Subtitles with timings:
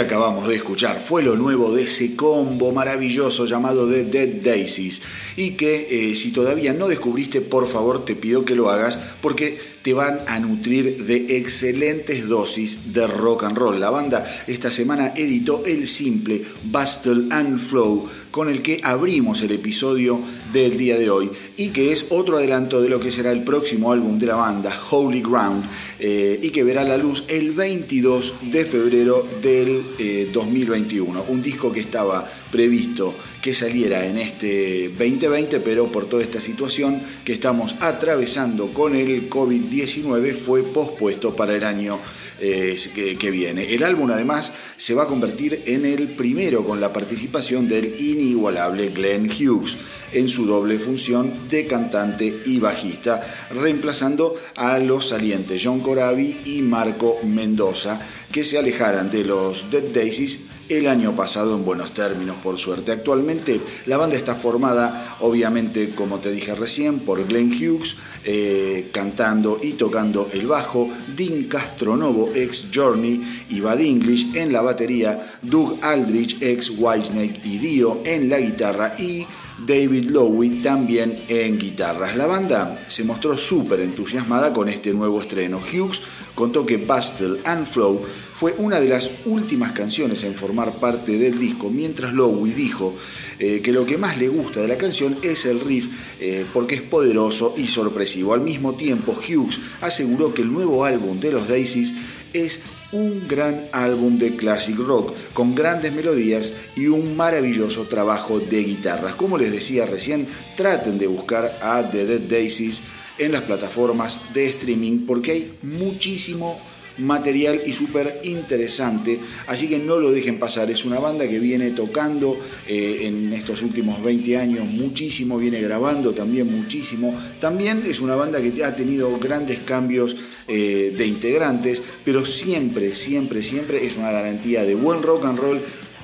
[0.00, 5.02] Acabamos de escuchar fue lo nuevo de ese combo maravilloso llamado The Dead Daisies.
[5.36, 9.58] Y que eh, si todavía no descubriste, por favor te pido que lo hagas porque
[9.82, 13.80] te van a nutrir de excelentes dosis de rock and roll.
[13.80, 19.52] La banda esta semana editó el simple Bustle and Flow con el que abrimos el
[19.52, 20.20] episodio
[20.52, 23.92] del día de hoy y que es otro adelanto de lo que será el próximo
[23.92, 25.64] álbum de la banda, Holy Ground,
[25.98, 31.20] eh, y que verá la luz el 22 de febrero del 2021.
[31.20, 36.40] Eh, Un disco que estaba previsto que saliera en este 2020, pero por toda esta
[36.40, 41.98] situación que estamos atravesando con el COVID-19 fue pospuesto para el año
[42.40, 42.76] eh,
[43.18, 43.74] que, viene.
[43.74, 48.88] El álbum además se va a convertir en el primero con la participación del inigualable
[48.88, 49.76] Glenn Hughes
[50.12, 53.20] en su doble función de cantante y bajista,
[53.50, 58.00] reemplazando a los salientes John Corabi y Marco Mendoza,
[58.32, 62.92] que se alejaran de los Dead Daisies el año pasado en buenos términos, por suerte.
[62.92, 69.58] Actualmente la banda está formada, obviamente, como te dije recién, por Glenn Hughes eh, cantando
[69.60, 75.78] y tocando el bajo, Dean Castronovo, ex Journey y Bad English en la batería, Doug
[75.82, 79.26] Aldrich, ex Whitesnake y Dio en la guitarra y
[79.66, 82.16] David Lowy también en guitarras.
[82.16, 85.58] La banda se mostró súper entusiasmada con este nuevo estreno.
[85.58, 86.00] Hughes
[86.34, 88.02] contó que Bustle and Flow
[88.40, 92.94] fue una de las últimas canciones en formar parte del disco, mientras Lowy dijo
[93.38, 95.88] eh, que lo que más le gusta de la canción es el riff
[96.20, 98.32] eh, porque es poderoso y sorpresivo.
[98.32, 101.92] Al mismo tiempo, Hughes aseguró que el nuevo álbum de los Daisies
[102.32, 108.64] es un gran álbum de classic rock con grandes melodías y un maravilloso trabajo de
[108.64, 109.16] guitarras.
[109.16, 110.26] Como les decía recién,
[110.56, 112.80] traten de buscar a The Dead Daisies
[113.18, 116.58] en las plataformas de streaming porque hay muchísimo
[116.98, 121.70] material y súper interesante, así que no lo dejen pasar, es una banda que viene
[121.70, 128.14] tocando eh, en estos últimos 20 años muchísimo, viene grabando también muchísimo, también es una
[128.14, 130.16] banda que ha tenido grandes cambios
[130.48, 135.60] eh, de integrantes, pero siempre, siempre, siempre es una garantía de buen rock and roll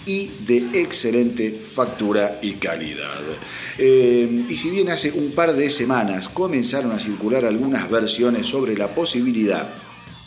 [0.07, 3.21] y de excelente factura y calidad.
[3.77, 8.77] Eh, y si bien hace un par de semanas comenzaron a circular algunas versiones sobre
[8.77, 9.69] la posibilidad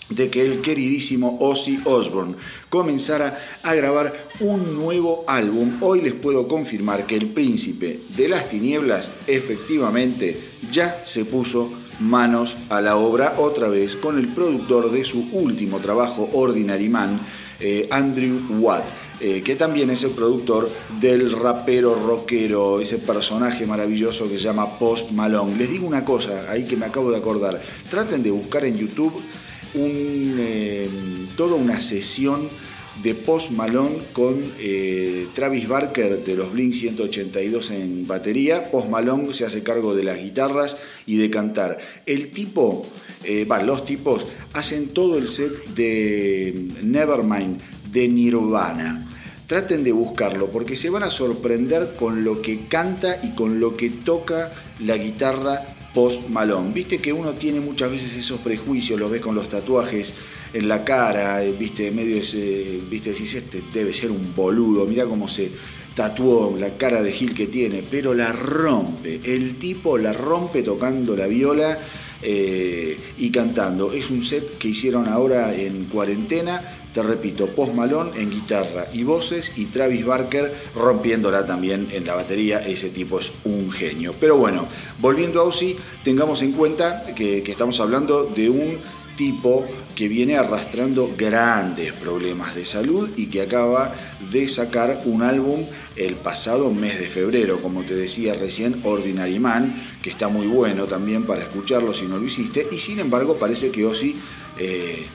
[0.10, 2.36] de que el queridísimo Ozzy Osbourne
[2.70, 8.50] comenzara a grabar un nuevo álbum, hoy les puedo confirmar que el príncipe de las
[8.50, 10.40] tinieblas efectivamente
[10.72, 15.80] ya se puso manos a la obra otra vez con el productor de su último
[15.80, 17.20] trabajo, Ordinary Man,
[17.60, 18.86] eh, Andrew Watt.
[19.22, 20.70] Eh, que también es el productor
[21.02, 25.58] del rapero rockero, ese personaje maravilloso que se llama Post Malone.
[25.58, 29.14] Les digo una cosa, ahí que me acabo de acordar, traten de buscar en YouTube
[29.76, 30.90] un, eh,
[31.36, 32.50] toda una sesión
[33.04, 38.70] de Post Malone con eh, Travis Barker de los Blink 182 en batería.
[38.72, 41.78] Post Malone se hace cargo de las guitarras y de cantar.
[42.06, 42.86] El tipo,
[43.24, 47.62] eh, los tipos hacen todo el set de Nevermind
[47.92, 49.08] de Nirvana.
[49.48, 53.76] Traten de buscarlo porque se van a sorprender con lo que canta y con lo
[53.76, 56.72] que toca la guitarra Post Malone.
[56.74, 60.14] Viste que uno tiene muchas veces esos prejuicios, lo ves con los tatuajes
[60.54, 65.06] en la cara, eh, viste, medio ese, viste, decís, este debe ser un boludo, mira
[65.06, 65.52] cómo se
[65.94, 71.16] tatuó la cara de Gil que tiene, pero la rompe, el tipo la rompe tocando
[71.16, 71.80] la viola
[72.22, 73.92] eh, y cantando.
[73.92, 79.04] Es un set que hicieron ahora en cuarentena te repito, Post Malone en guitarra y
[79.04, 82.60] voces y Travis Barker rompiéndola también en la batería.
[82.60, 84.14] Ese tipo es un genio.
[84.20, 84.68] Pero bueno,
[85.00, 88.78] volviendo a Ozzy, tengamos en cuenta que, estamos hablando de un
[89.16, 89.66] tipo
[89.96, 93.96] que viene arrastrando grandes problemas de salud y que acaba
[94.30, 95.62] de sacar un álbum
[95.96, 100.84] el pasado mes de febrero, como te decía recién, Ordinary Man, que está muy bueno
[100.84, 104.18] también para escucharlo si no lo hiciste, y sin embargo parece que Ozzy
[104.58, 105.06] eh,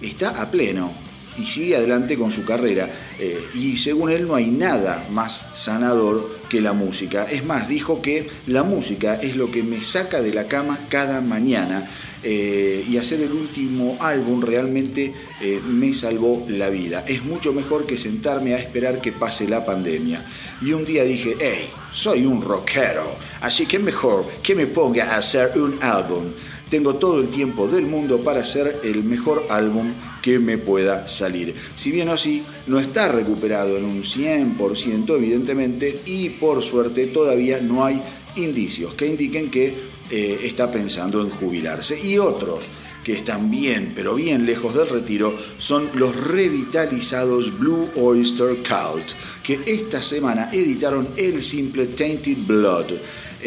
[0.00, 1.05] está a pleno,
[1.38, 2.90] y sigue adelante con su carrera.
[3.18, 7.26] Eh, y según él no hay nada más sanador que la música.
[7.30, 11.20] Es más, dijo que la música es lo que me saca de la cama cada
[11.20, 11.88] mañana.
[12.22, 17.04] Eh, y hacer el último álbum realmente eh, me salvó la vida.
[17.06, 20.24] Es mucho mejor que sentarme a esperar que pase la pandemia.
[20.60, 25.18] Y un día dije, hey, soy un rockero, así que mejor que me ponga a
[25.18, 26.24] hacer un álbum
[26.68, 29.92] tengo todo el tiempo del mundo para hacer el mejor álbum
[30.22, 31.54] que me pueda salir.
[31.76, 37.84] Si bien así, no está recuperado en un 100% evidentemente y por suerte todavía no
[37.84, 38.00] hay
[38.36, 39.74] indicios que indiquen que
[40.10, 41.98] eh, está pensando en jubilarse.
[42.06, 42.64] Y otros
[43.06, 49.12] que están bien, pero bien lejos del retiro, son los revitalizados Blue Oyster Cult,
[49.44, 52.86] que esta semana editaron el simple Tainted Blood.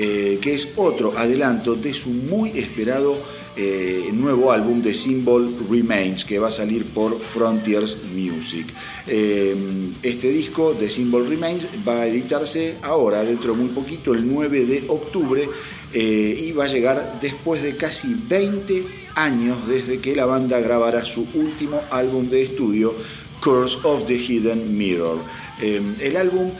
[0.01, 3.17] Eh, que es otro adelanto de su muy esperado
[3.57, 8.65] eh, nuevo álbum de Symbol Remains que va a salir por Frontiers Music.
[9.07, 9.57] Eh,
[10.01, 14.65] este disco de Symbol Remains va a editarse ahora, dentro de muy poquito, el 9
[14.65, 15.49] de octubre,
[15.93, 21.27] y va a llegar después de casi 20 años desde que la banda grabara su
[21.33, 22.95] último álbum de estudio,
[23.41, 25.17] Curse of the Hidden Mirror.
[25.59, 26.51] el álbum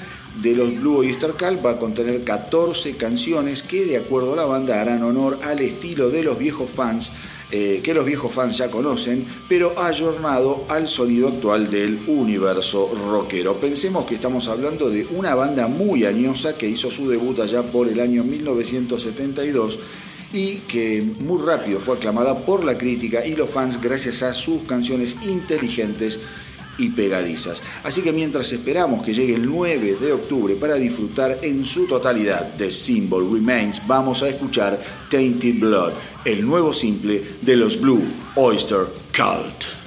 [0.41, 4.45] de los Blue Oyster Cult va a contener 14 canciones que de acuerdo a la
[4.45, 7.12] banda harán honor al estilo de los viejos fans
[7.51, 13.55] eh, que los viejos fans ya conocen, pero ayornado al sonido actual del universo rockero.
[13.55, 17.88] Pensemos que estamos hablando de una banda muy añosa que hizo su debut allá por
[17.88, 19.79] el año 1972
[20.31, 24.62] y que muy rápido fue aclamada por la crítica y los fans gracias a sus
[24.67, 26.19] canciones inteligentes
[26.79, 27.62] y pegadizas.
[27.83, 32.53] Así que mientras esperamos que llegue el 9 de octubre para disfrutar en su totalidad
[32.53, 34.79] de Symbol Remains, vamos a escuchar
[35.12, 35.93] Tainted Blood,
[36.25, 38.03] el nuevo simple de los Blue
[38.36, 39.78] Oyster Cult.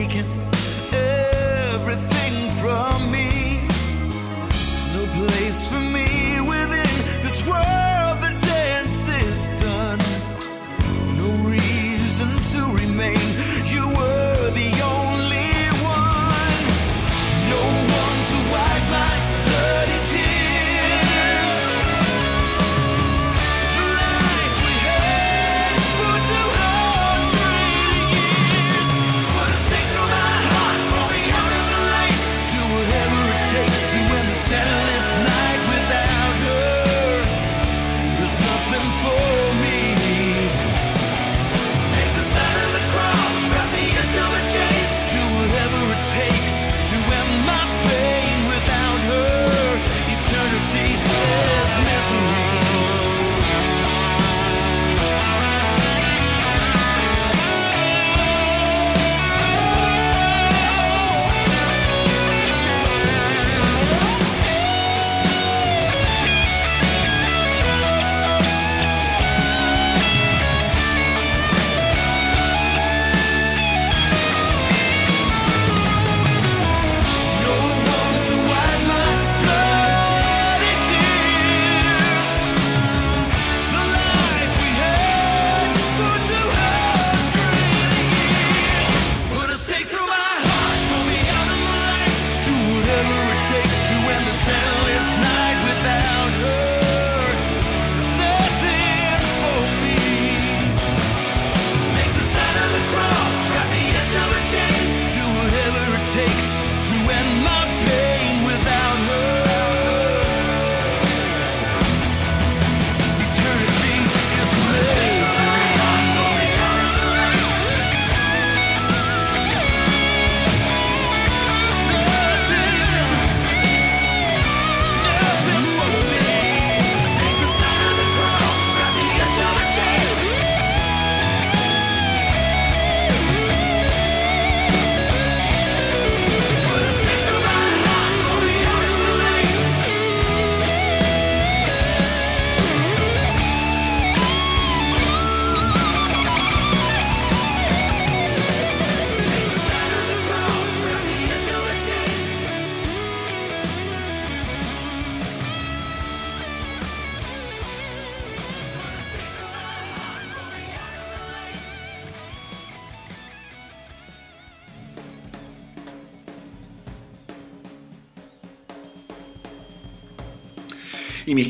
[0.00, 0.59] Y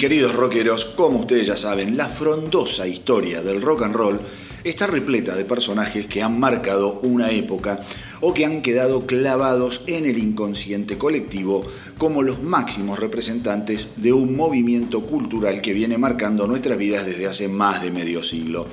[0.01, 4.19] queridos rockeros, como ustedes ya saben, la frondosa historia del rock and roll
[4.65, 7.81] está repleta de personajes que han marcado una época
[8.23, 11.67] o que han quedado clavados en el inconsciente colectivo
[11.99, 17.49] como los máximos representantes de un movimiento cultural que viene marcando nuestras vidas desde hace
[17.49, 18.65] más de medio siglo.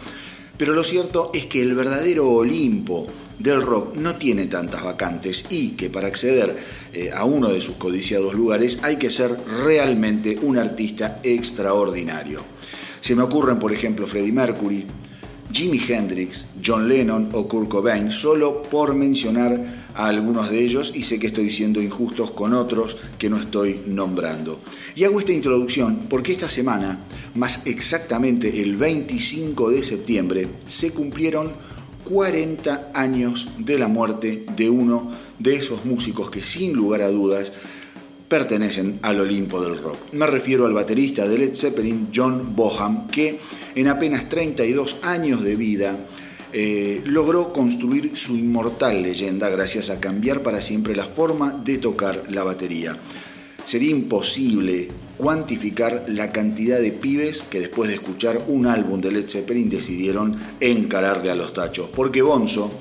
[0.58, 3.06] Pero lo cierto es que el verdadero Olimpo
[3.38, 6.56] del rock no tiene tantas vacantes y que para acceder
[6.94, 12.44] eh, a uno de sus codiciados lugares hay que ser realmente un artista extraordinario.
[13.00, 14.86] Se me ocurren, por ejemplo, Freddie Mercury,
[15.52, 21.04] Jimi Hendrix, John Lennon o Kurt Cobain, solo por mencionar a algunos de ellos y
[21.04, 24.60] sé que estoy siendo injustos con otros que no estoy nombrando.
[24.96, 27.00] Y hago esta introducción porque esta semana,
[27.38, 31.54] más exactamente el 25 de septiembre, se cumplieron
[32.04, 37.52] 40 años de la muerte de uno de esos músicos que sin lugar a dudas
[38.28, 39.98] pertenecen al Olimpo del rock.
[40.14, 43.40] Me refiero al baterista de Led Zeppelin, John Boham, que
[43.76, 45.96] en apenas 32 años de vida
[46.54, 52.24] eh, logró construir su inmortal leyenda gracias a cambiar para siempre la forma de tocar
[52.30, 52.98] la batería.
[53.66, 59.30] Sería imposible cuantificar la cantidad de pibes que después de escuchar un álbum de Led
[59.30, 62.72] Zeppelin decidieron encararle a los tachos, porque Bonzo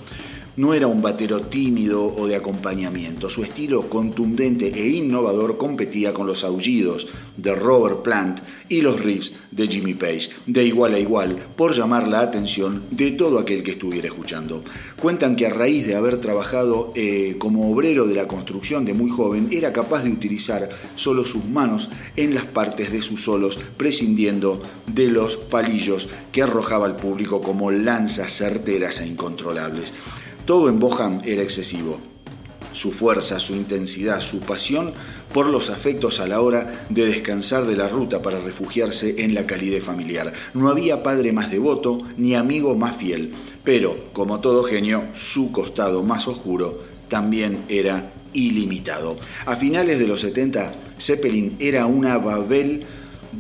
[0.57, 3.31] no era un batero tímido o de acompañamiento.
[3.31, 9.33] Su estilo contundente e innovador competía con los aullidos de Robert Plant y los riffs
[9.51, 13.73] de Jimmy Page, de igual a igual, por llamar la atención de todo aquel que
[13.73, 14.65] estuviera escuchando.
[15.01, 19.11] Cuentan que a raíz de haber trabajado eh, como obrero de la construcción de muy
[19.11, 24.61] joven, era capaz de utilizar solo sus manos en las partes de sus solos, prescindiendo
[24.87, 29.93] de los palillos que arrojaba al público como lanzas certeras e incontrolables.
[30.47, 31.99] Todo en Boham era excesivo.
[32.73, 34.93] Su fuerza, su intensidad, su pasión
[35.33, 39.45] por los afectos a la hora de descansar de la ruta para refugiarse en la
[39.45, 40.33] calidez familiar.
[40.55, 43.33] No había padre más devoto ni amigo más fiel,
[43.65, 46.79] pero, como todo genio, su costado más oscuro
[47.09, 49.17] también era ilimitado.
[49.47, 52.85] A finales de los 70, Zeppelin era una Babel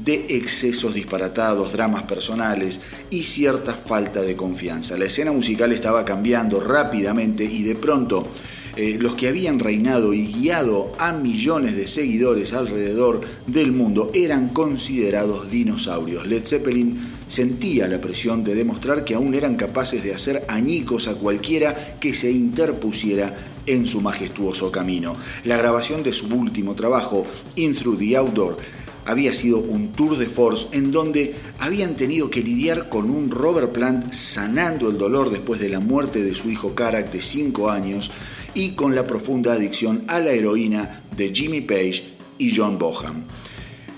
[0.05, 2.81] de excesos disparatados, dramas personales
[3.11, 4.97] y cierta falta de confianza.
[4.97, 8.29] La escena musical estaba cambiando rápidamente y de pronto
[8.77, 14.51] eh, los que habían reinado y guiado a millones de seguidores alrededor del mundo eran
[14.51, 16.27] considerados dinosaurios.
[16.27, 21.15] Led Zeppelin sentía la presión de demostrar que aún eran capaces de hacer añicos a
[21.15, 25.17] cualquiera que se interpusiera en su majestuoso camino.
[25.45, 28.59] La grabación de su último trabajo, In Through the Outdoor,
[29.07, 33.73] había sido un tour de force en donde habían tenido que lidiar con un Robert
[33.73, 38.11] Plant sanando el dolor después de la muerte de su hijo Karak de 5 años
[38.55, 42.03] y con la profunda adicción a la heroína de Jimmy Page
[42.39, 43.25] y John Boham.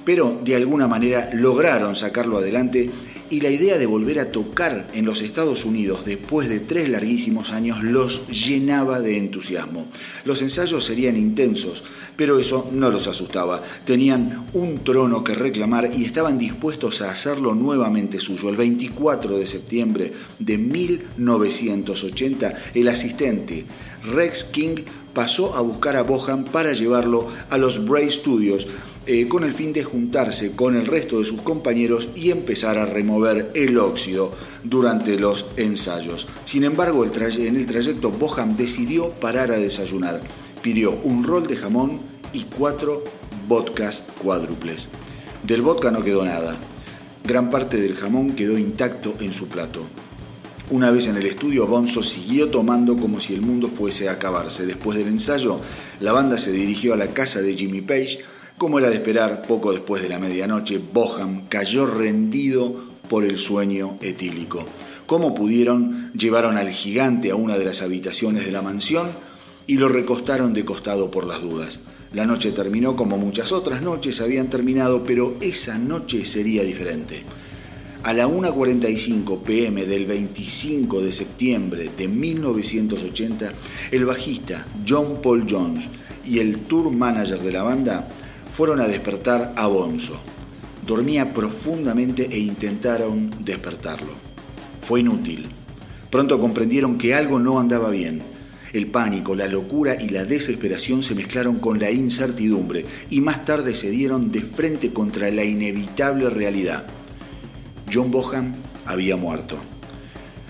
[0.05, 2.90] Pero de alguna manera lograron sacarlo adelante
[3.31, 7.53] y la idea de volver a tocar en los Estados Unidos después de tres larguísimos
[7.53, 9.87] años los llenaba de entusiasmo.
[10.25, 11.85] Los ensayos serían intensos,
[12.17, 13.62] pero eso no los asustaba.
[13.85, 18.49] Tenían un trono que reclamar y estaban dispuestos a hacerlo nuevamente suyo.
[18.49, 23.64] El 24 de septiembre de 1980, el asistente
[24.05, 24.77] Rex King
[25.12, 28.69] pasó a buscar a Bohan para llevarlo a los Bray Studios
[29.11, 32.85] eh, con el fin de juntarse con el resto de sus compañeros y empezar a
[32.85, 36.27] remover el óxido durante los ensayos.
[36.44, 40.21] Sin embargo, en el trayecto Boham decidió parar a desayunar.
[40.61, 42.03] Pidió un rol de jamón
[42.35, 43.03] y cuatro
[43.49, 44.88] vodkas cuádruples.
[45.42, 46.55] Del vodka no quedó nada.
[47.25, 49.87] Gran parte del jamón quedó intacto en su plato.
[50.71, 54.66] Una vez en el estudio, Bonzo siguió tomando como si el mundo fuese a acabarse.
[54.66, 55.61] Después del ensayo,
[56.01, 58.18] la banda se dirigió a la casa de Jimmy Page,
[58.59, 63.97] como era de esperar, poco después de la medianoche, Boham cayó rendido por el sueño
[64.03, 64.66] etílico.
[65.07, 69.09] Como pudieron, llevaron al gigante a una de las habitaciones de la mansión
[69.66, 71.81] y lo recostaron de costado por las dudas.
[72.12, 77.23] La noche terminó como muchas otras noches habían terminado, pero esa noche sería diferente.
[78.03, 83.53] A la 1.45 pm del 25 de septiembre de 1980,
[83.92, 85.85] el bajista John Paul Jones
[86.27, 88.09] y el tour manager de la banda
[88.59, 90.18] fueron a despertar a Bonzo.
[90.85, 94.11] Dormía profundamente e intentaron despertarlo.
[94.83, 95.47] Fue inútil.
[96.11, 98.21] Pronto comprendieron que algo no andaba bien.
[98.73, 103.77] El pánico, la locura y la desesperación se mezclaron con la incertidumbre y más tarde
[103.77, 106.85] se dieron de frente contra la inevitable realidad.
[107.94, 109.57] John Bohan había muerto.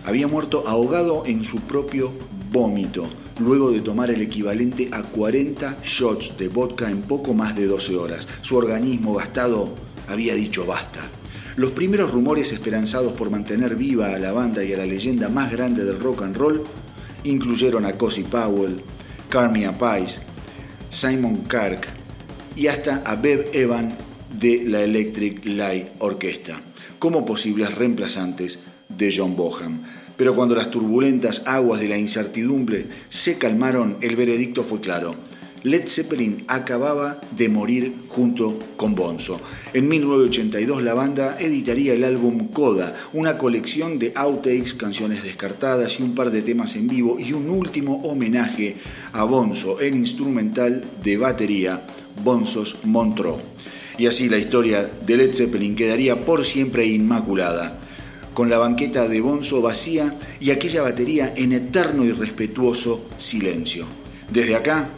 [0.06, 2.10] Había muerto ahogado en su propio
[2.50, 3.06] vómito
[3.38, 7.96] luego de tomar el equivalente a 40 shots de vodka en poco más de 12
[7.96, 8.26] horas.
[8.42, 9.74] Su organismo gastado
[10.08, 11.00] había dicho basta.
[11.56, 15.50] Los primeros rumores esperanzados por mantener viva a la banda y a la leyenda más
[15.52, 16.62] grande del rock and roll
[17.24, 18.80] incluyeron a Cosi Powell,
[19.28, 20.20] Carmia Pice,
[20.90, 21.88] Simon Kirk
[22.54, 23.92] y hasta a Bev Evan
[24.40, 26.60] de la Electric Light Orchestra
[26.98, 29.82] como posibles reemplazantes de John Boham.
[30.18, 35.14] Pero cuando las turbulentas aguas de la incertidumbre se calmaron, el veredicto fue claro.
[35.62, 39.40] Led Zeppelin acababa de morir junto con Bonzo.
[39.74, 46.02] En 1982 la banda editaría el álbum Coda, una colección de outtakes, canciones descartadas y
[46.02, 48.74] un par de temas en vivo y un último homenaje
[49.12, 51.86] a Bonzo, el instrumental de batería
[52.24, 53.38] Bonzos Montreux.
[53.98, 57.78] Y así la historia de Led Zeppelin quedaría por siempre inmaculada
[58.38, 63.84] con la banqueta de Bonzo vacía y aquella batería en eterno y respetuoso silencio.
[64.30, 64.90] Desde acá,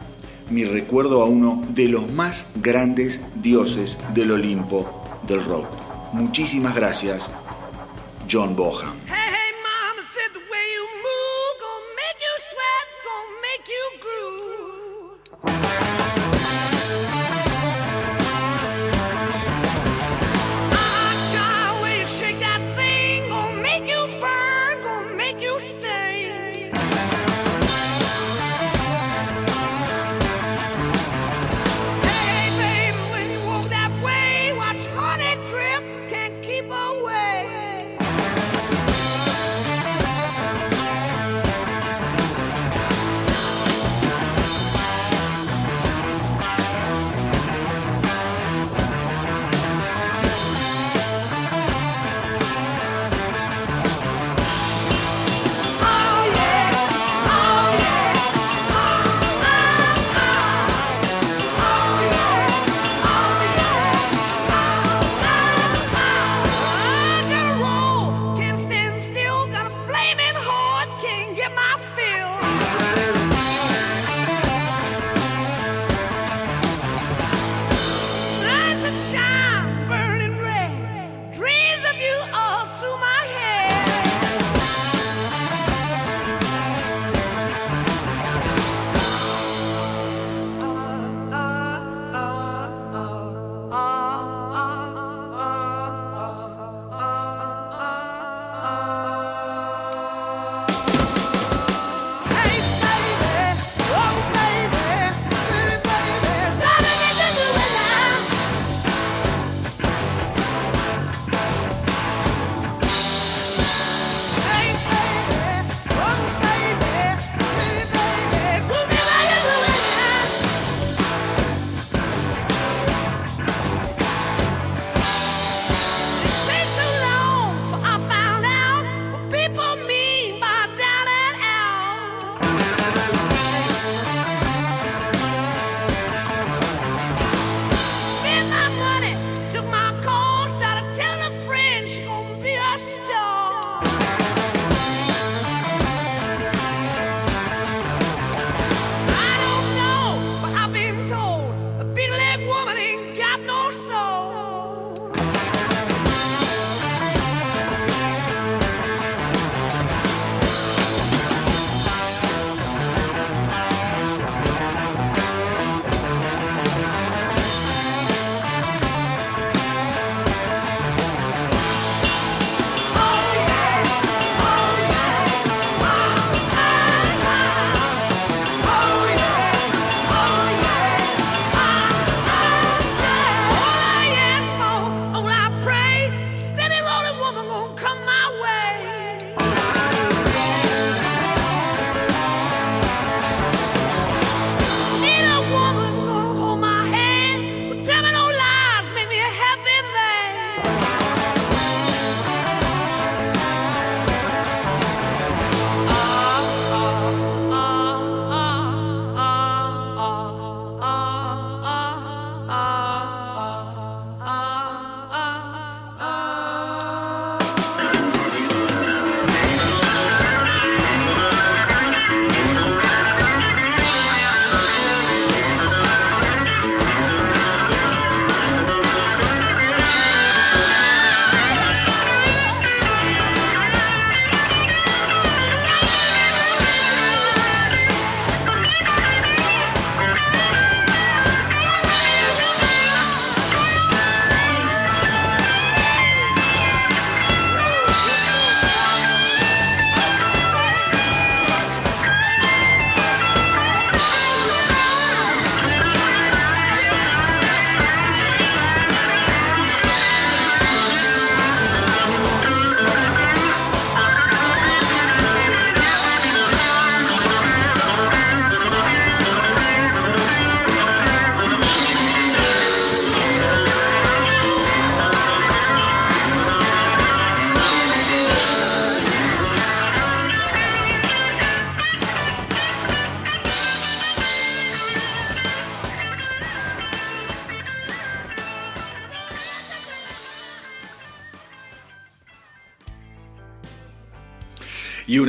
[0.51, 5.69] mi recuerdo a uno de los más grandes dioses del Olimpo del rock.
[6.13, 7.31] Muchísimas gracias,
[8.31, 8.93] John Bohan.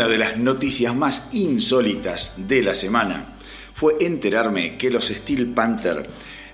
[0.02, 3.36] Una de las noticias más insólitas de la semana
[3.76, 6.08] fue enterarme que los Steel Panther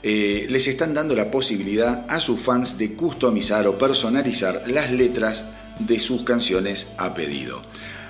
[0.04, 5.46] eh, les están dando la posibilidad a sus fans de customizar o personalizar las letras
[5.80, 7.62] de sus canciones a pedido.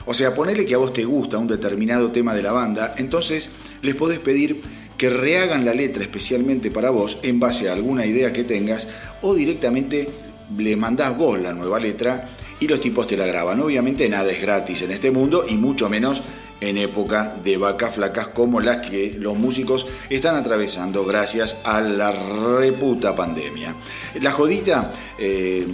[0.07, 3.51] O sea, ponele que a vos te gusta un determinado tema de la banda, entonces
[3.83, 4.59] les podés pedir
[4.97, 8.87] que rehagan la letra especialmente para vos en base a alguna idea que tengas
[9.21, 10.09] o directamente
[10.57, 12.25] le mandás vos la nueva letra
[12.59, 13.59] y los tipos te la graban.
[13.59, 16.21] Obviamente nada es gratis en este mundo y mucho menos
[16.59, 22.11] en época de vacas flacas como las que los músicos están atravesando gracias a la
[22.11, 23.75] reputa pandemia.
[24.21, 25.65] La jodita, eh,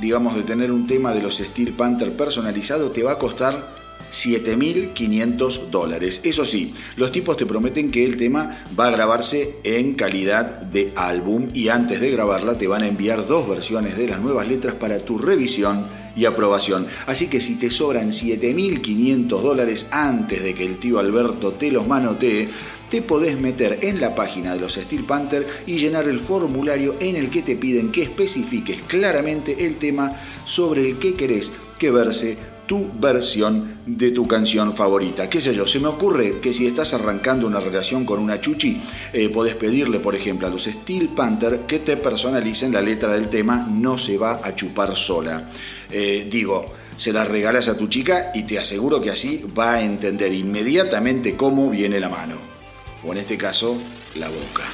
[0.00, 5.70] digamos, de tener un tema de los Steel Panther personalizado te va a costar 7.500
[5.70, 6.20] dólares.
[6.24, 10.92] Eso sí, los tipos te prometen que el tema va a grabarse en calidad de
[10.96, 14.74] álbum y antes de grabarla te van a enviar dos versiones de las nuevas letras
[14.74, 15.86] para tu revisión
[16.16, 16.86] y aprobación.
[17.06, 21.86] Así que si te sobran 7.500 dólares antes de que el tío Alberto te los
[21.86, 22.48] manotee,
[22.90, 27.16] te podés meter en la página de los Steel Panther y llenar el formulario en
[27.16, 32.51] el que te piden que especifiques claramente el tema sobre el que querés que verse
[32.66, 35.28] tu versión de tu canción favorita.
[35.28, 35.66] ¿Qué sé yo?
[35.66, 38.80] Se me ocurre que si estás arrancando una relación con una chuchi,
[39.12, 43.28] eh, podés pedirle, por ejemplo, a los Steel Panther que te personalicen la letra del
[43.28, 45.48] tema No se va a chupar sola.
[45.90, 49.82] Eh, digo, se la regalas a tu chica y te aseguro que así va a
[49.82, 52.36] entender inmediatamente cómo viene la mano.
[53.04, 53.76] O en este caso,
[54.16, 54.64] la boca.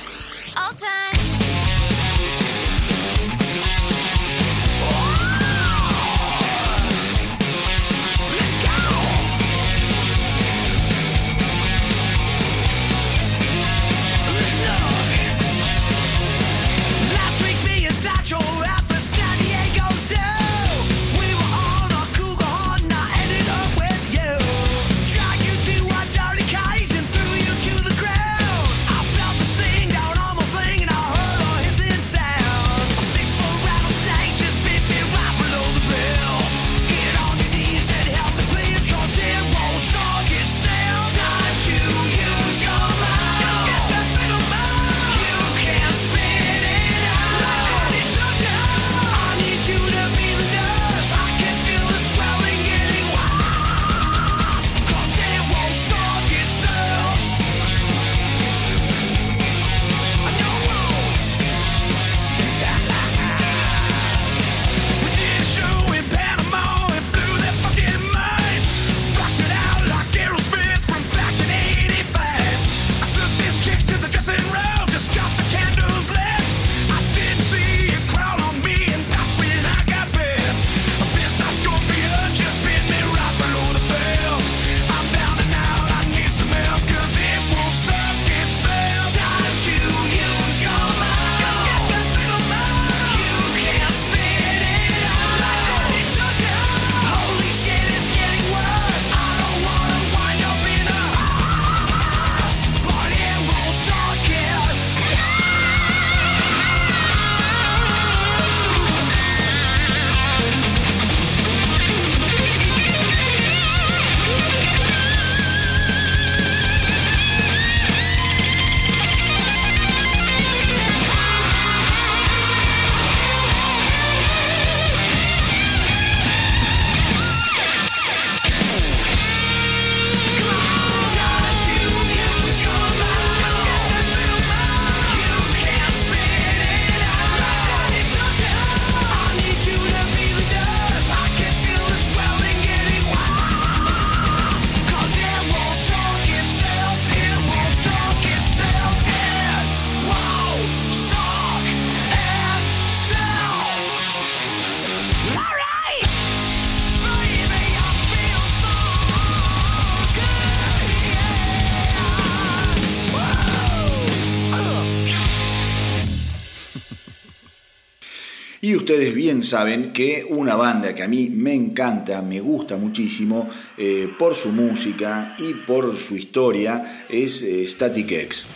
[169.42, 174.51] Saben que una banda que a mí me encanta, me gusta muchísimo eh, por su
[174.51, 178.46] música y por su historia es eh, Static X.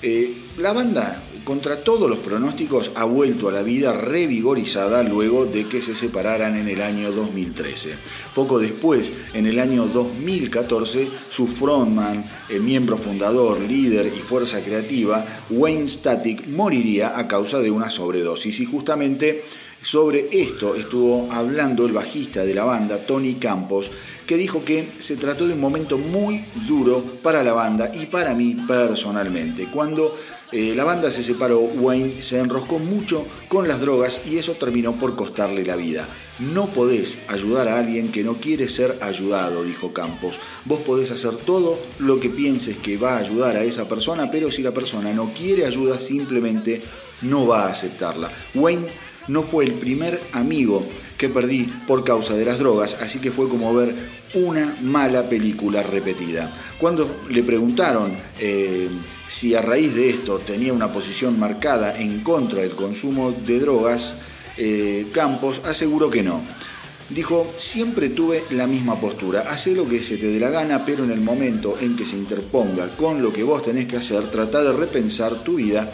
[0.00, 5.66] Eh, la banda, contra todos los pronósticos, ha vuelto a la vida revigorizada luego de
[5.66, 7.94] que se separaran en el año 2013.
[8.34, 12.24] Poco después, en el año 2014, su frontman,
[12.60, 18.64] miembro fundador, líder y fuerza creativa, Wayne Static, moriría a causa de una sobredosis y
[18.66, 19.42] justamente
[19.82, 23.90] Sobre esto estuvo hablando el bajista de la banda, Tony Campos,
[24.26, 28.34] que dijo que se trató de un momento muy duro para la banda y para
[28.34, 29.68] mí personalmente.
[29.72, 30.14] Cuando
[30.50, 34.96] eh, la banda se separó, Wayne se enroscó mucho con las drogas y eso terminó
[34.96, 36.08] por costarle la vida.
[36.40, 40.40] No podés ayudar a alguien que no quiere ser ayudado, dijo Campos.
[40.64, 44.50] Vos podés hacer todo lo que pienses que va a ayudar a esa persona, pero
[44.50, 46.82] si la persona no quiere ayuda, simplemente
[47.22, 48.30] no va a aceptarla.
[48.54, 48.86] Wayne
[49.28, 50.86] no fue el primer amigo
[51.16, 53.94] que perdí por causa de las drogas, así que fue como ver
[54.34, 56.52] una mala película repetida.
[56.78, 58.88] Cuando le preguntaron eh,
[59.28, 64.14] si a raíz de esto tenía una posición marcada en contra del consumo de drogas,
[64.56, 66.42] eh, Campos aseguró que no.
[67.10, 71.04] Dijo, siempre tuve la misma postura, hace lo que se te dé la gana, pero
[71.04, 74.62] en el momento en que se interponga con lo que vos tenés que hacer, trata
[74.62, 75.90] de repensar tu vida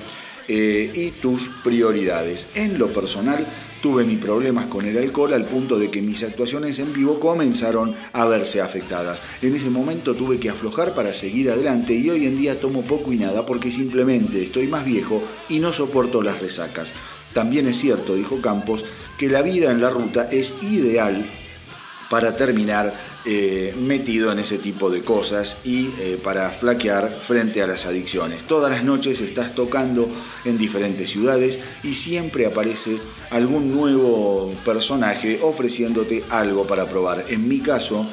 [0.48, 2.48] eh, y tus prioridades.
[2.54, 3.46] En lo personal,
[3.84, 7.94] tuve mis problemas con el alcohol al punto de que mis actuaciones en vivo comenzaron
[8.14, 9.20] a verse afectadas.
[9.42, 13.12] En ese momento tuve que aflojar para seguir adelante y hoy en día tomo poco
[13.12, 16.94] y nada porque simplemente estoy más viejo y no soporto las resacas.
[17.34, 18.86] También es cierto, dijo Campos,
[19.18, 21.22] que la vida en la ruta es ideal
[22.08, 22.94] para terminar
[23.26, 28.42] eh, metido en ese tipo de cosas y eh, para flaquear frente a las adicciones.
[28.42, 30.10] Todas las noches estás tocando
[30.44, 32.98] en diferentes ciudades y siempre aparece
[33.30, 37.24] algún nuevo personaje ofreciéndote algo para probar.
[37.28, 38.06] En mi caso,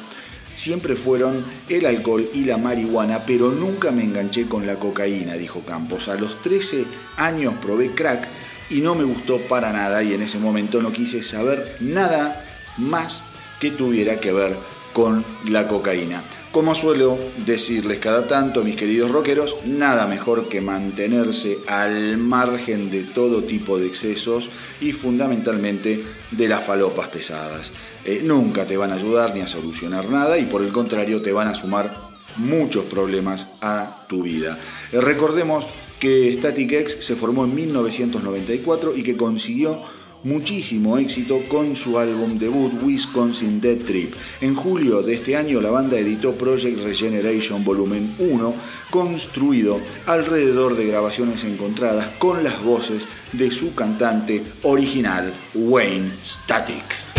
[0.54, 5.60] siempre fueron el alcohol y la marihuana, pero nunca me enganché con la cocaína, dijo
[5.66, 6.08] Campos.
[6.08, 6.86] A los 13
[7.18, 8.26] años probé crack
[8.70, 12.46] y no me gustó para nada y en ese momento no quise saber nada
[12.78, 13.24] más
[13.60, 14.56] que tuviera que ver
[14.92, 16.22] con la cocaína.
[16.52, 23.04] Como suelo decirles cada tanto, mis queridos rockeros, nada mejor que mantenerse al margen de
[23.04, 27.72] todo tipo de excesos y fundamentalmente de las falopas pesadas.
[28.04, 31.32] Eh, nunca te van a ayudar ni a solucionar nada y por el contrario te
[31.32, 31.96] van a sumar
[32.36, 34.58] muchos problemas a tu vida.
[34.92, 35.66] Eh, recordemos
[35.98, 39.80] que Static X se formó en 1994 y que consiguió
[40.24, 44.14] muchísimo éxito con su álbum debut Wisconsin Dead Trip.
[44.40, 48.54] En julio de este año la banda editó Project Regeneration Volumen 1,
[48.90, 57.11] construido alrededor de grabaciones encontradas con las voces de su cantante original Wayne Static.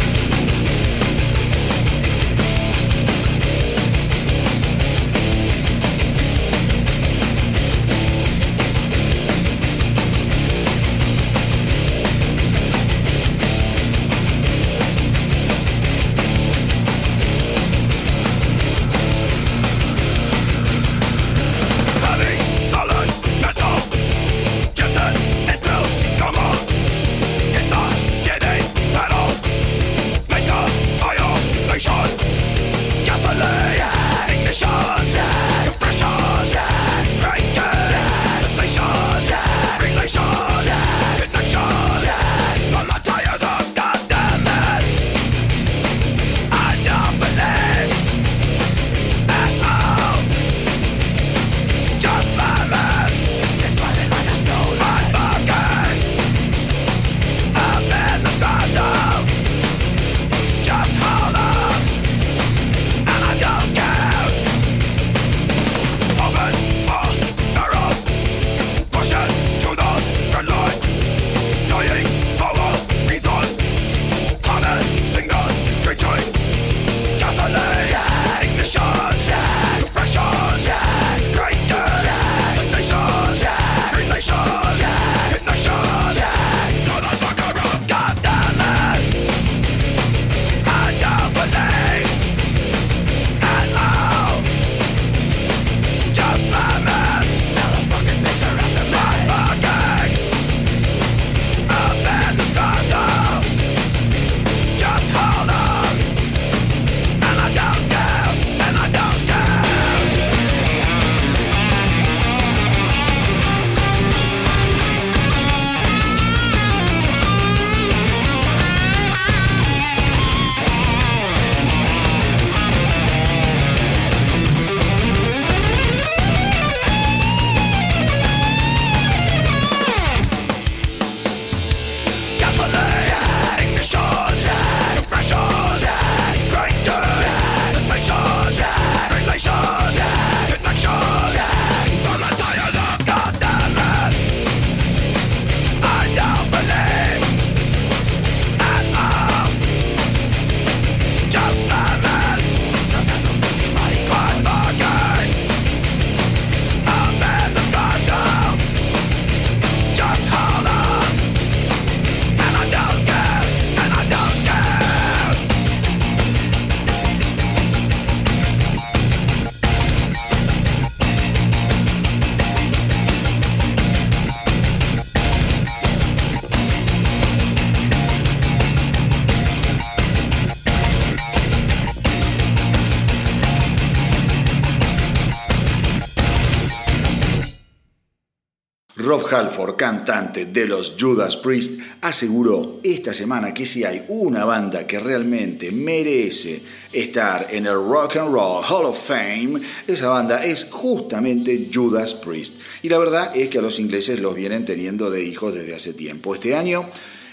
[189.04, 194.88] Rob Halford, cantante de los Judas Priest, aseguró esta semana que si hay una banda
[194.88, 200.68] que realmente merece estar en el Rock and Roll Hall of Fame, esa banda es
[200.72, 202.56] justamente Judas Priest.
[202.82, 205.94] Y la verdad es que a los ingleses los vienen teniendo de hijos desde hace
[205.94, 206.34] tiempo.
[206.34, 206.86] Este año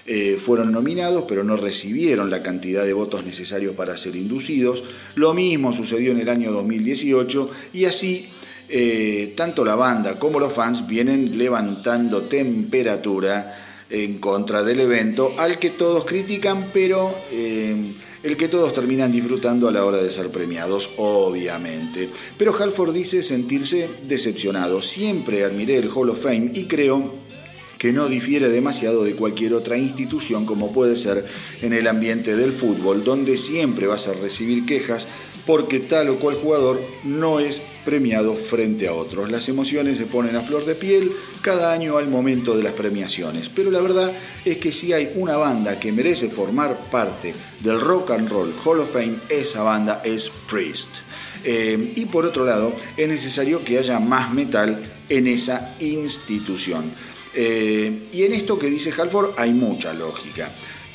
[0.07, 4.83] eh, fueron nominados, pero no recibieron la cantidad de votos necesarios para ser inducidos.
[5.15, 8.29] Lo mismo sucedió en el año 2018 y así
[8.73, 13.57] eh, tanto la banda como los fans vienen levantando temperatura
[13.91, 17.75] en contra del evento, al que todos critican, pero eh,
[18.23, 22.09] el que todos terminan disfrutando a la hora de ser premiados, obviamente.
[22.39, 24.83] Pero Halford dice sentirse decepcionado.
[24.83, 27.13] Siempre admiré el Hall of Fame y creo
[27.79, 31.25] que no difiere demasiado de cualquier otra institución como puede ser
[31.63, 35.09] en el ambiente del fútbol, donde siempre vas a recibir quejas
[35.47, 39.31] porque tal o cual jugador no es premiado frente a otros.
[39.31, 41.13] Las emociones se ponen a flor de piel
[41.43, 44.13] cada año al momento de las premiaciones, pero la verdad
[44.45, 48.81] es que si hay una banda que merece formar parte del Rock and Roll Hall
[48.81, 50.97] of Fame, esa banda es Priest.
[51.45, 56.85] Eh, y por otro lado, es necesario que haya más metal en esa institución.
[57.35, 60.51] Eh, y en esto que dice Halford hay mucha lógica.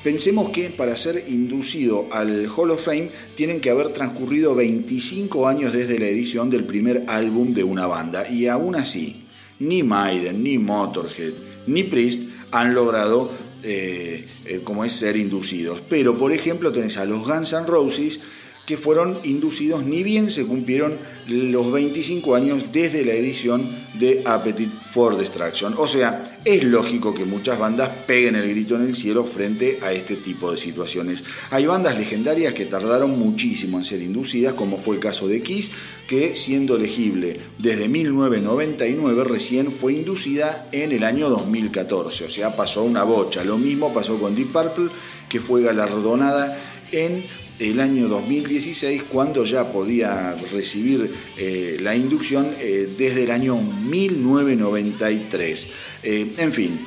[0.06, 5.74] Pensemos que para ser inducido al Hall of Fame tienen que haber transcurrido 25 años
[5.74, 9.24] desde la edición del primer álbum de una banda y aún así
[9.58, 11.34] ni Maiden, ni Motorhead,
[11.66, 13.32] ni Priest han logrado
[13.64, 15.82] eh, eh, como es ser inducidos.
[15.90, 18.20] Pero por ejemplo tenés a los Guns N' Roses
[18.66, 20.98] que fueron inducidos ni bien se cumplieron
[21.28, 23.68] los 25 años desde la edición
[24.00, 25.74] de Appetite for Destruction.
[25.78, 29.92] O sea, es lógico que muchas bandas peguen el grito en el cielo frente a
[29.92, 31.24] este tipo de situaciones.
[31.52, 35.72] Hay bandas legendarias que tardaron muchísimo en ser inducidas, como fue el caso de Kiss,
[36.08, 42.26] que siendo elegible desde 1999 recién fue inducida en el año 2014.
[42.26, 43.44] O sea, pasó una bocha.
[43.44, 44.90] Lo mismo pasó con Deep Purple,
[45.30, 46.58] que fue galardonada
[46.92, 47.26] en
[47.60, 55.68] el año 2016 cuando ya podía recibir eh, la inducción eh, desde el año 1993.
[56.04, 56.80] Eh, en fin,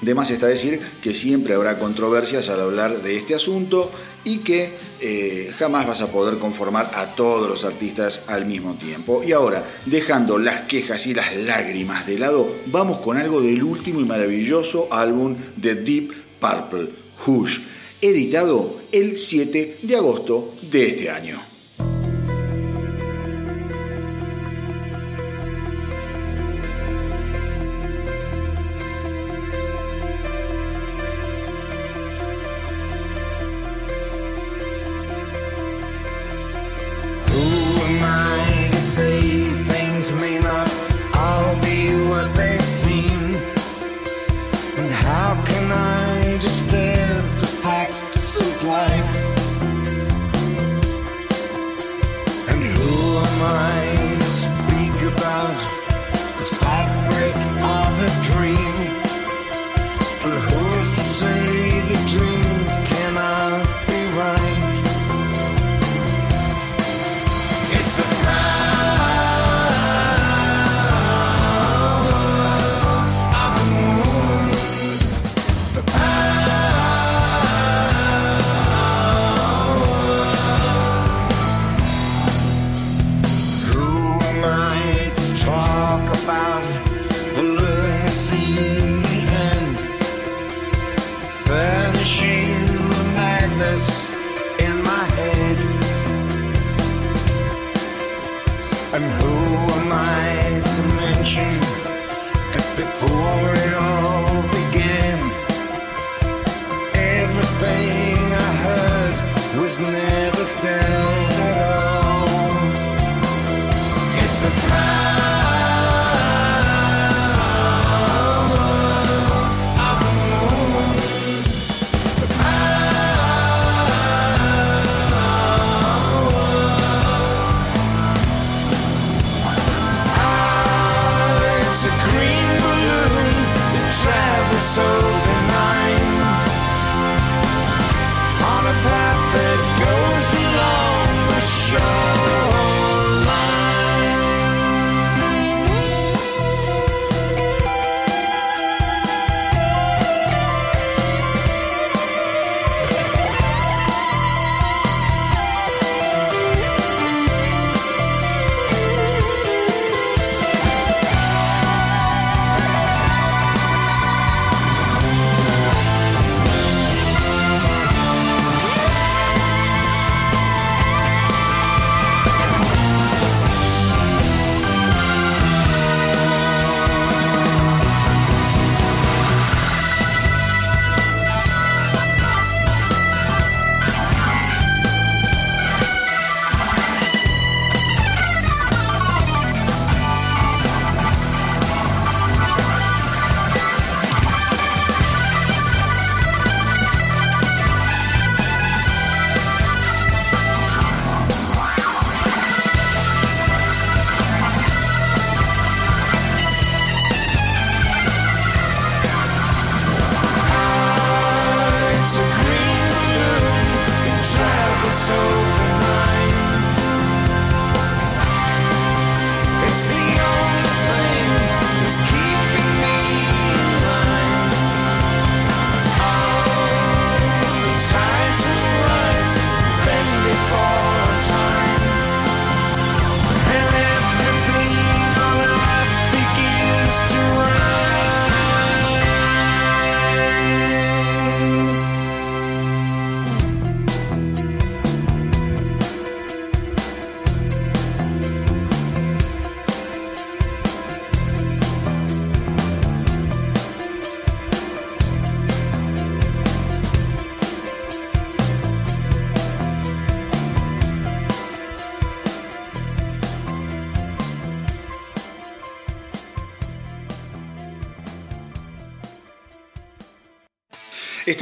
[0.00, 3.90] de más está decir que siempre habrá controversias al hablar de este asunto
[4.24, 4.72] y que
[5.56, 9.22] jamás vas a poder conformar a todos los artistas al mismo tiempo.
[9.24, 14.00] Y ahora, dejando las quejas y las lágrimas de lado, vamos con algo del último
[14.00, 16.90] y maravilloso álbum de Deep Purple,
[17.26, 17.60] Hush
[18.00, 21.47] editado el 7 de agosto de este año.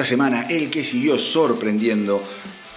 [0.06, 2.22] Semana el que siguió sorprendiendo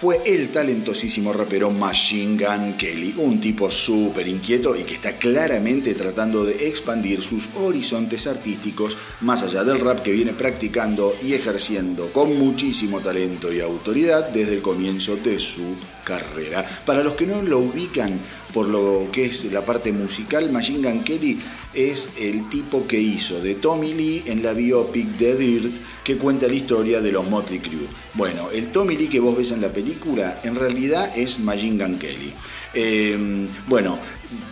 [0.00, 5.94] fue el talentosísimo rapero Machine Gun Kelly, un tipo súper inquieto y que está claramente
[5.94, 12.12] tratando de expandir sus horizontes artísticos más allá del rap que viene practicando y ejerciendo
[12.12, 15.76] con muchísimo talento y autoridad desde el comienzo de su
[16.10, 16.66] carrera.
[16.84, 18.18] Para los que no lo ubican
[18.52, 21.38] por lo que es la parte musical, Machine Gun Kelly
[21.72, 26.48] es el tipo que hizo de Tommy Lee en la biopic The Dirt que cuenta
[26.48, 27.86] la historia de los Motley Crue.
[28.14, 31.98] Bueno, el Tommy Lee que vos ves en la película en realidad es Machine Gun
[31.98, 32.32] Kelly.
[32.74, 33.98] Em, bueno,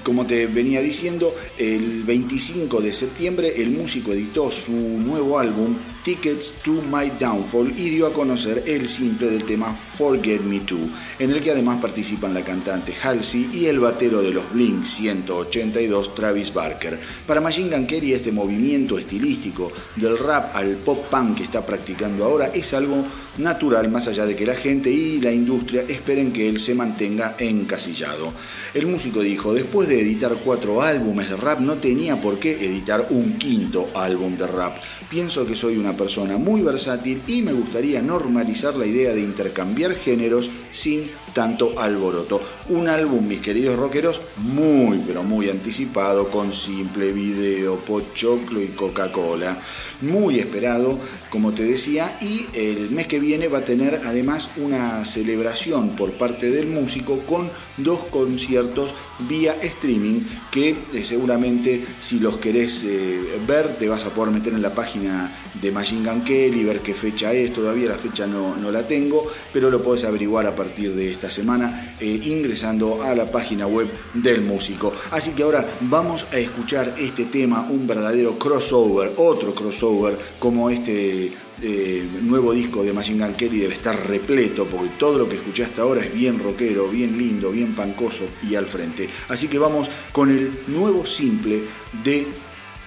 [0.05, 5.77] como te venía diciendo, el 25 de septiembre el músico editó su nuevo álbum
[6.09, 10.89] Tickets to My Downfall y dio a conocer el simple del tema Forget Me Too,
[11.19, 16.15] en el que además participan la cantante Halsey y el batero de los Blink 182
[16.15, 16.99] Travis Barker.
[17.27, 22.25] Para Machine Gun Kelly este movimiento estilístico del rap al pop punk que está practicando
[22.25, 23.05] ahora es algo
[23.37, 27.37] natural más allá de que la gente y la industria esperen que él se mantenga
[27.39, 28.33] encasillado.
[28.75, 33.07] El músico dijo, después de editar cuatro álbumes de rap no tenía por qué editar
[33.11, 34.79] un quinto álbum de rap.
[35.09, 39.95] Pienso que soy una persona muy versátil y me gustaría normalizar la idea de intercambiar
[39.95, 42.41] géneros sin tanto alboroto.
[42.68, 49.61] Un álbum, mis queridos rockeros, muy pero muy anticipado, con simple video, pochoclo y Coca-Cola.
[50.01, 50.99] Muy esperado,
[51.31, 56.12] como te decía, y el mes que viene va a tener además una celebración por
[56.12, 60.20] parte del músico con dos conciertos vía streaming
[60.51, 64.72] que eh, seguramente si los querés eh, ver te vas a poder meter en la
[64.72, 68.87] página de Machine Gun Kelly, ver qué fecha es, todavía la fecha no, no la
[68.87, 73.66] tengo, pero lo podés averiguar a partir de esta semana eh, ingresando a la página
[73.66, 74.93] web del músico.
[75.11, 81.33] Así que ahora vamos a escuchar este tema, un verdadero crossover, otro crossover como este
[81.61, 85.64] eh, nuevo disco de Machine Gun Kelly debe estar repleto porque todo lo que escuché
[85.64, 89.09] hasta ahora es bien rockero, bien lindo, bien pancoso y al frente.
[89.29, 91.62] Así que vamos con el nuevo simple
[92.05, 92.29] de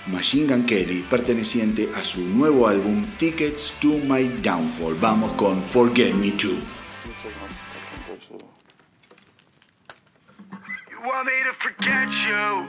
[0.07, 4.95] Machine Gun Kelly perteneciente a su nuevo álbum Tickets to My Downfall.
[5.01, 6.80] Vamos con Forget Me Too.
[11.23, 12.67] Want me to forget you.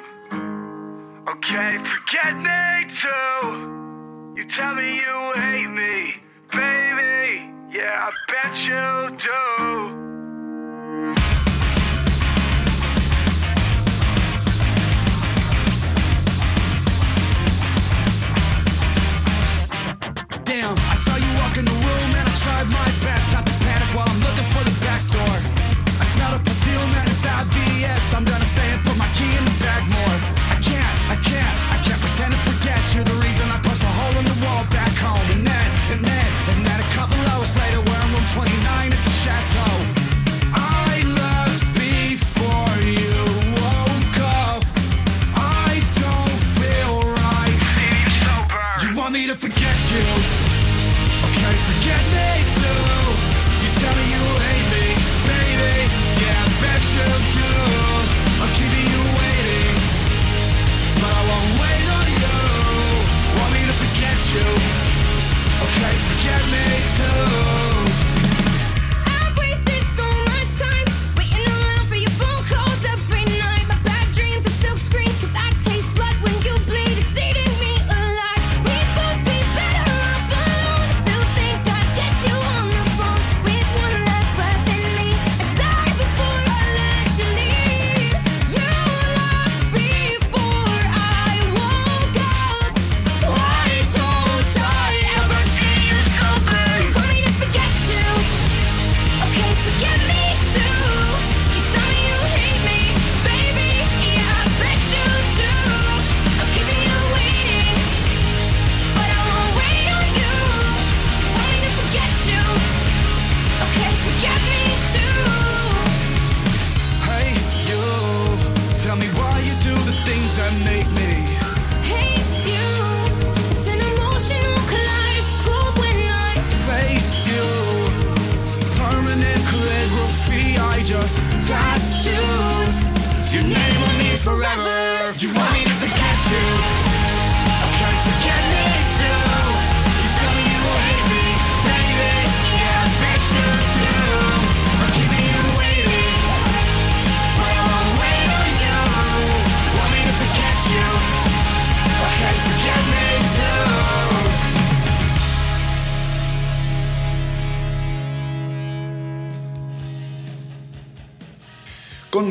[1.27, 4.35] Okay, forget me too.
[4.37, 6.17] You tell me you hate me,
[6.51, 7.51] baby.
[7.71, 9.43] Yeah, I bet you do.
[20.45, 23.53] Damn, I saw you walk in the room and I tried my best not to
[23.65, 25.62] panic while I'm looking for the back door.
[26.23, 28.15] I smelled a perfume and it's obvious.
[28.15, 30.17] I'm gonna stay and put my key in the bag more.
[30.55, 33.91] I can't, I can't, I can't pretend to forget You're The reason I punched a
[33.91, 35.27] hole in the wall back home.
[35.35, 39.03] And then, and then, and then a couple hours later, we're in room 29 at
[39.03, 39.72] the chateau.
[66.53, 67.72] Forget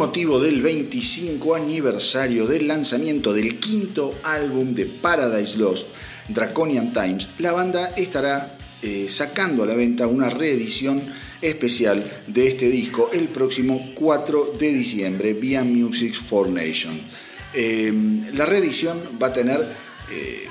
[0.01, 5.89] motivo del 25 aniversario del lanzamiento del quinto álbum de Paradise Lost,
[6.27, 10.99] Draconian Times, la banda estará eh, sacando a la venta una reedición
[11.39, 16.99] especial de este disco el próximo 4 de diciembre vía Music for Nation.
[17.53, 17.93] Eh,
[18.33, 19.59] la reedición va a tener
[20.11, 20.47] eh,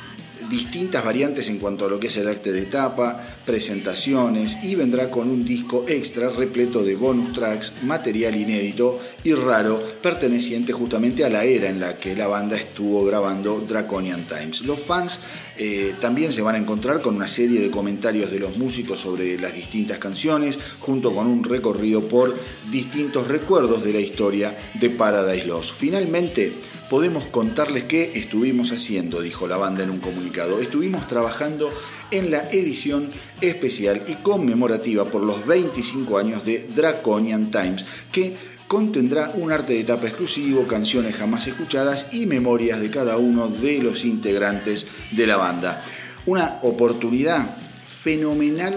[0.50, 5.08] distintas variantes en cuanto a lo que es el arte de tapa, presentaciones y vendrá
[5.08, 11.30] con un disco extra repleto de bonus tracks, material inédito y raro perteneciente justamente a
[11.30, 14.62] la era en la que la banda estuvo grabando Draconian Times.
[14.62, 15.20] Los fans
[15.56, 19.38] eh, también se van a encontrar con una serie de comentarios de los músicos sobre
[19.38, 22.34] las distintas canciones, junto con un recorrido por
[22.70, 25.74] distintos recuerdos de la historia de Paradise Lost.
[25.78, 26.52] Finalmente,
[26.90, 30.58] podemos contarles qué estuvimos haciendo, dijo la banda en un comunicado.
[30.58, 31.72] Estuvimos trabajando
[32.10, 38.34] en la edición especial y conmemorativa por los 25 años de Draconian Times, que
[38.66, 43.78] contendrá un arte de tapa exclusivo, canciones jamás escuchadas y memorias de cada uno de
[43.78, 45.80] los integrantes de la banda.
[46.26, 47.56] Una oportunidad
[48.02, 48.74] fenomenal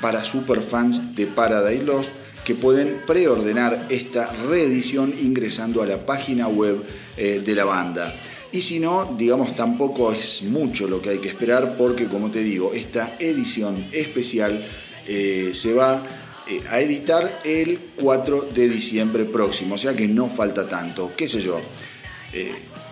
[0.00, 6.82] para superfans de Paradise Lost que pueden preordenar esta reedición ingresando a la página web
[7.16, 8.14] eh, de la banda.
[8.50, 12.42] Y si no, digamos, tampoco es mucho lo que hay que esperar porque, como te
[12.42, 14.62] digo, esta edición especial
[15.06, 16.02] eh, se va
[16.48, 21.28] eh, a editar el 4 de diciembre próximo, o sea que no falta tanto, qué
[21.28, 21.60] sé yo.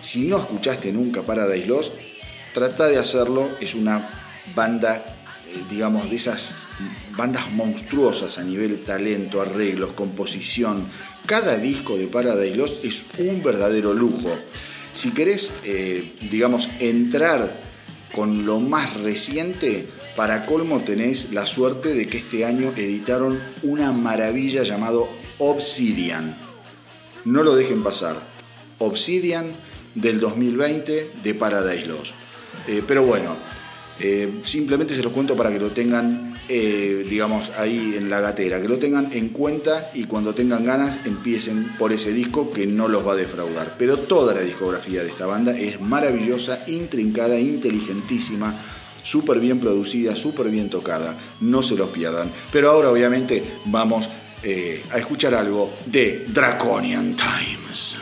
[0.03, 1.93] si no escuchaste nunca Paradise Lost,
[2.53, 4.09] trata de hacerlo, es una
[4.55, 5.20] banda
[5.69, 6.63] digamos, de esas
[7.15, 10.87] bandas monstruosas a nivel talento, arreglos, composición.
[11.25, 14.35] Cada disco de Paradise Lost es un verdadero lujo.
[14.93, 17.61] Si querés, eh, digamos, entrar
[18.13, 23.91] con lo más reciente, para colmo tenés la suerte de que este año editaron una
[23.91, 26.35] maravilla llamado Obsidian.
[27.23, 28.21] No lo dejen pasar.
[28.79, 29.55] Obsidian
[29.95, 32.13] del 2020 de Paradise Lost.
[32.67, 33.37] Eh, pero bueno,
[34.03, 38.59] eh, simplemente se los cuento para que lo tengan, eh, digamos, ahí en la gatera,
[38.59, 42.87] que lo tengan en cuenta y cuando tengan ganas empiecen por ese disco que no
[42.87, 43.75] los va a defraudar.
[43.77, 48.55] Pero toda la discografía de esta banda es maravillosa, intrincada, inteligentísima,
[49.03, 51.15] súper bien producida, súper bien tocada.
[51.39, 52.31] No se los pierdan.
[52.51, 54.09] Pero ahora obviamente vamos
[54.41, 57.97] eh, a escuchar algo de Draconian Times.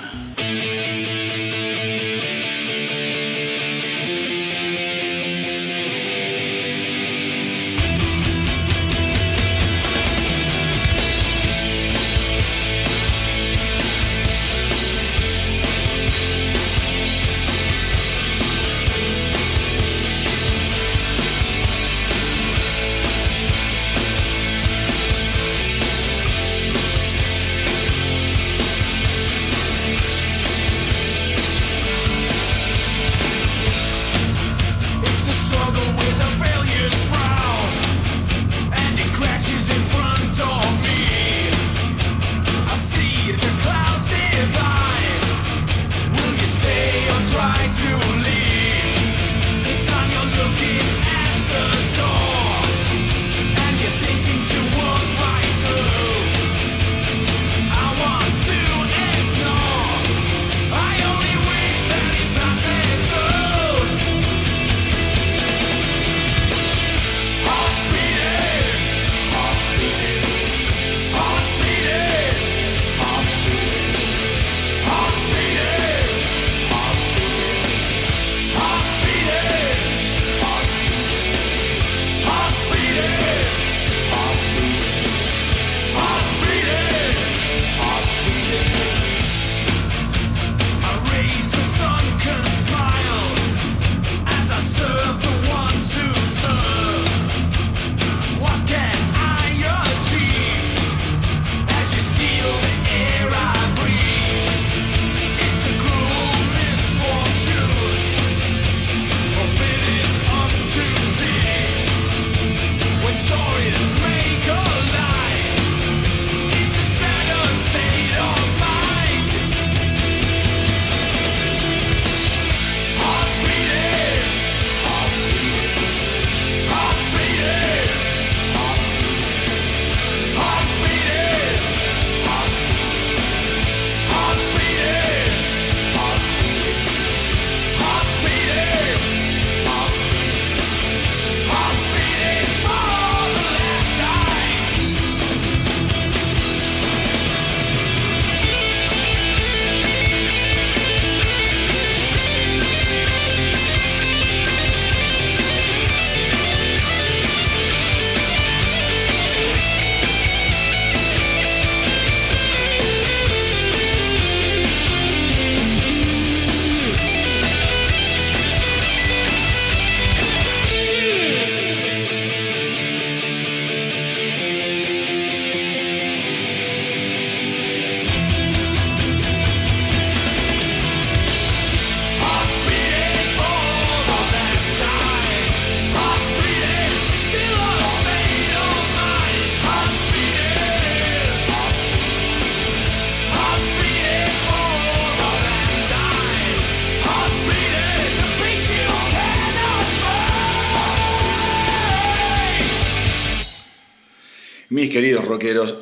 [47.81, 48.18] you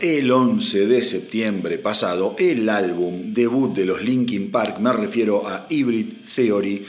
[0.02, 5.68] el 11 de septiembre pasado, el álbum debut de los Linkin Park, me refiero a
[5.70, 6.84] Hybrid Theory,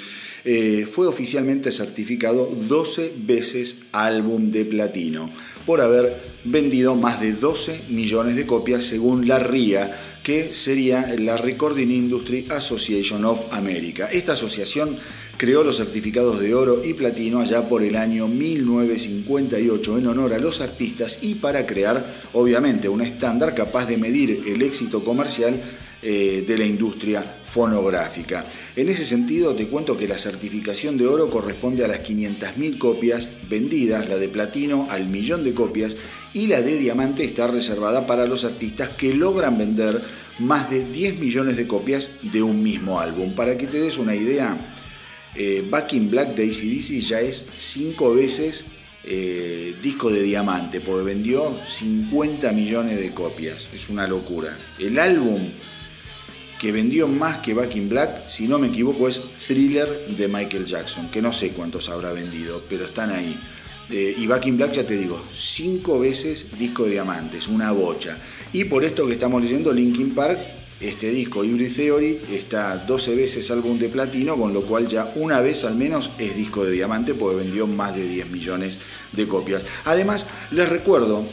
[0.45, 5.31] eh, fue oficialmente certificado 12 veces álbum de platino
[5.67, 11.37] por haber vendido más de 12 millones de copias según la RIA, que sería la
[11.37, 14.09] Recording Industry Association of America.
[14.11, 14.97] Esta asociación
[15.39, 20.39] creó los certificados de oro y platino allá por el año 1958 en honor a
[20.39, 25.63] los artistas y para crear, obviamente, un estándar capaz de medir el éxito comercial
[26.03, 28.45] eh, de la industria fonográfica.
[28.75, 33.31] En ese sentido, te cuento que la certificación de oro corresponde a las 500.000 copias
[33.49, 35.97] vendidas, la de platino al millón de copias
[36.35, 40.03] y la de diamante está reservada para los artistas que logran vender
[40.41, 43.35] más de 10 millones de copias de un mismo álbum.
[43.35, 44.57] Para que te des una idea,
[45.39, 48.65] eh, Back in Black de ACDC ya es cinco veces
[49.05, 53.71] eh, disco de diamante, porque vendió 50 millones de copias.
[53.73, 54.55] Es una locura.
[54.81, 55.41] El álbum
[56.61, 60.67] que vendió más que Back in Black, si no me equivoco, es Thriller de Michael
[60.67, 63.39] Jackson, que no sé cuántos habrá vendido, pero están ahí.
[63.91, 68.19] Eh, y Back in Black, ya te digo, cinco veces disco de diamantes, una bocha.
[68.53, 70.39] Y por esto que estamos leyendo, Linkin Park
[70.81, 75.41] este disco Hybrid Theory está 12 veces álbum de platino, con lo cual ya una
[75.41, 78.79] vez al menos es disco de diamante porque vendió más de 10 millones
[79.13, 79.63] de copias.
[79.85, 81.25] Además, les recuerdo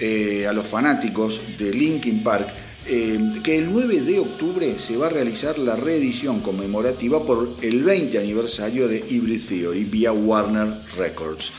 [0.00, 2.48] eh, a los fanáticos de Linkin Park
[2.86, 7.84] eh, que el 9 de octubre se va a realizar la reedición conmemorativa por el
[7.84, 11.52] 20 aniversario de Hybrid Theory vía Warner Records.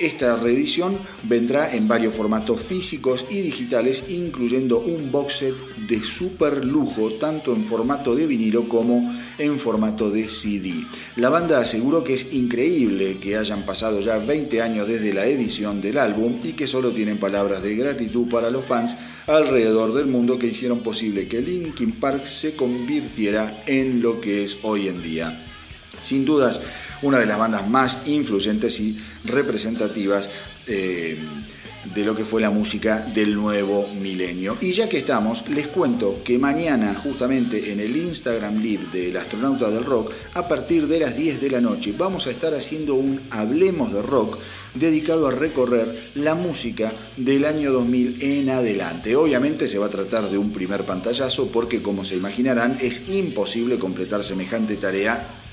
[0.00, 5.54] Esta reedición vendrá en varios formatos físicos y digitales, incluyendo un box set
[5.88, 10.84] de super lujo, tanto en formato de vinilo como en formato de CD.
[11.14, 15.80] La banda aseguró que es increíble que hayan pasado ya 20 años desde la edición
[15.80, 18.96] del álbum y que solo tienen palabras de gratitud para los fans
[19.28, 24.58] alrededor del mundo que hicieron posible que Linkin Park se convirtiera en lo que es
[24.62, 25.44] hoy en día.
[26.02, 26.60] Sin dudas,
[27.02, 30.28] una de las bandas más influyentes y representativas
[30.66, 31.18] eh,
[31.94, 34.56] de lo que fue la música del nuevo milenio.
[34.60, 39.70] Y ya que estamos, les cuento que mañana, justamente en el Instagram Live del Astronauta
[39.70, 43.20] del Rock, a partir de las 10 de la noche, vamos a estar haciendo un
[43.30, 44.38] Hablemos de Rock
[44.74, 49.16] dedicado a recorrer la música del año 2000 en adelante.
[49.16, 53.78] Obviamente se va a tratar de un primer pantallazo porque, como se imaginarán, es imposible
[53.78, 55.45] completar semejante tarea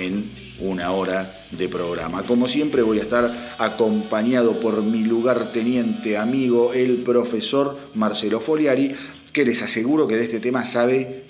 [0.00, 0.30] en
[0.60, 2.22] una hora de programa.
[2.24, 8.94] Como siempre voy a estar acompañado por mi lugarteniente amigo, el profesor Marcelo Foliari,
[9.32, 11.24] que les aseguro que de este tema sabe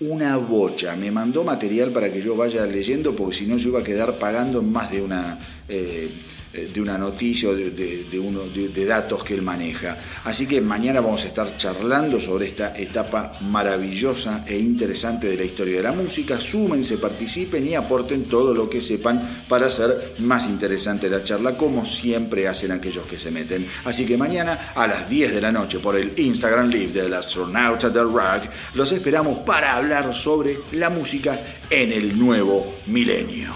[0.00, 0.96] una bocha.
[0.96, 4.18] Me mandó material para que yo vaya leyendo, porque si no yo iba a quedar
[4.18, 5.38] pagando en más de una...
[5.68, 6.10] eh,
[6.54, 9.98] de una noticia o de, de datos que él maneja.
[10.24, 15.44] Así que mañana vamos a estar charlando sobre esta etapa maravillosa e interesante de la
[15.44, 16.40] historia de la música.
[16.40, 21.84] Súmense, participen y aporten todo lo que sepan para hacer más interesante la charla, como
[21.84, 23.66] siempre hacen aquellos que se meten.
[23.84, 27.90] Así que mañana a las 10 de la noche por el Instagram Live del astronauta
[27.90, 28.44] del rock,
[28.74, 31.40] los esperamos para hablar sobre la música
[31.70, 33.54] en el nuevo milenio.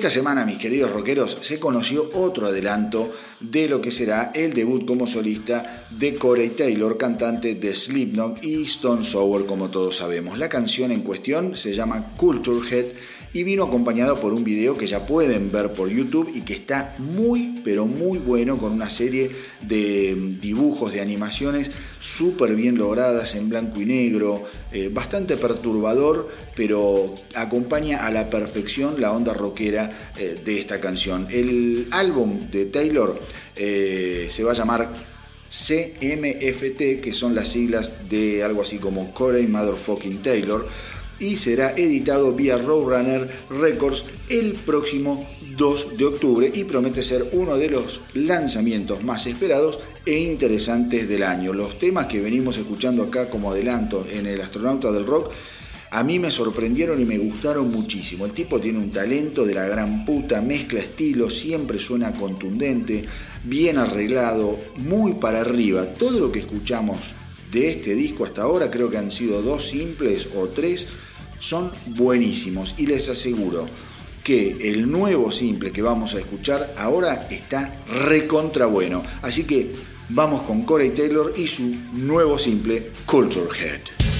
[0.00, 4.86] Esta semana, mis queridos rockeros, se conoció otro adelanto de lo que será el debut
[4.86, 10.38] como solista de Corey Taylor, cantante de Slipknot y Stone Sour, como todos sabemos.
[10.38, 12.86] La canción en cuestión se llama Culture Head
[13.32, 16.94] y vino acompañado por un video que ya pueden ver por YouTube y que está
[16.98, 19.30] muy pero muy bueno con una serie
[19.62, 27.14] de dibujos, de animaciones súper bien logradas en blanco y negro, eh, bastante perturbador, pero
[27.34, 31.28] acompaña a la perfección la onda rockera eh, de esta canción.
[31.30, 33.20] El álbum de Taylor
[33.56, 34.90] eh, se va a llamar
[35.48, 40.68] CMFT, que son las siglas de algo así como Corey Motherfucking Taylor
[41.20, 47.56] y será editado vía Roadrunner Records el próximo 2 de octubre y promete ser uno
[47.56, 51.52] de los lanzamientos más esperados e interesantes del año.
[51.52, 55.30] Los temas que venimos escuchando acá como adelanto en el Astronauta del Rock
[55.92, 58.24] a mí me sorprendieron y me gustaron muchísimo.
[58.24, 63.04] El tipo tiene un talento de la gran puta, mezcla estilos, siempre suena contundente,
[63.42, 65.86] bien arreglado, muy para arriba.
[65.86, 67.12] Todo lo que escuchamos
[67.50, 70.86] de este disco hasta ahora, creo que han sido dos simples o tres,
[71.40, 73.68] son buenísimos y les aseguro
[74.22, 77.74] que el nuevo simple que vamos a escuchar ahora está
[78.06, 79.02] recontra bueno.
[79.22, 79.72] Así que
[80.10, 84.19] vamos con Corey Taylor y su nuevo simple Culture Head.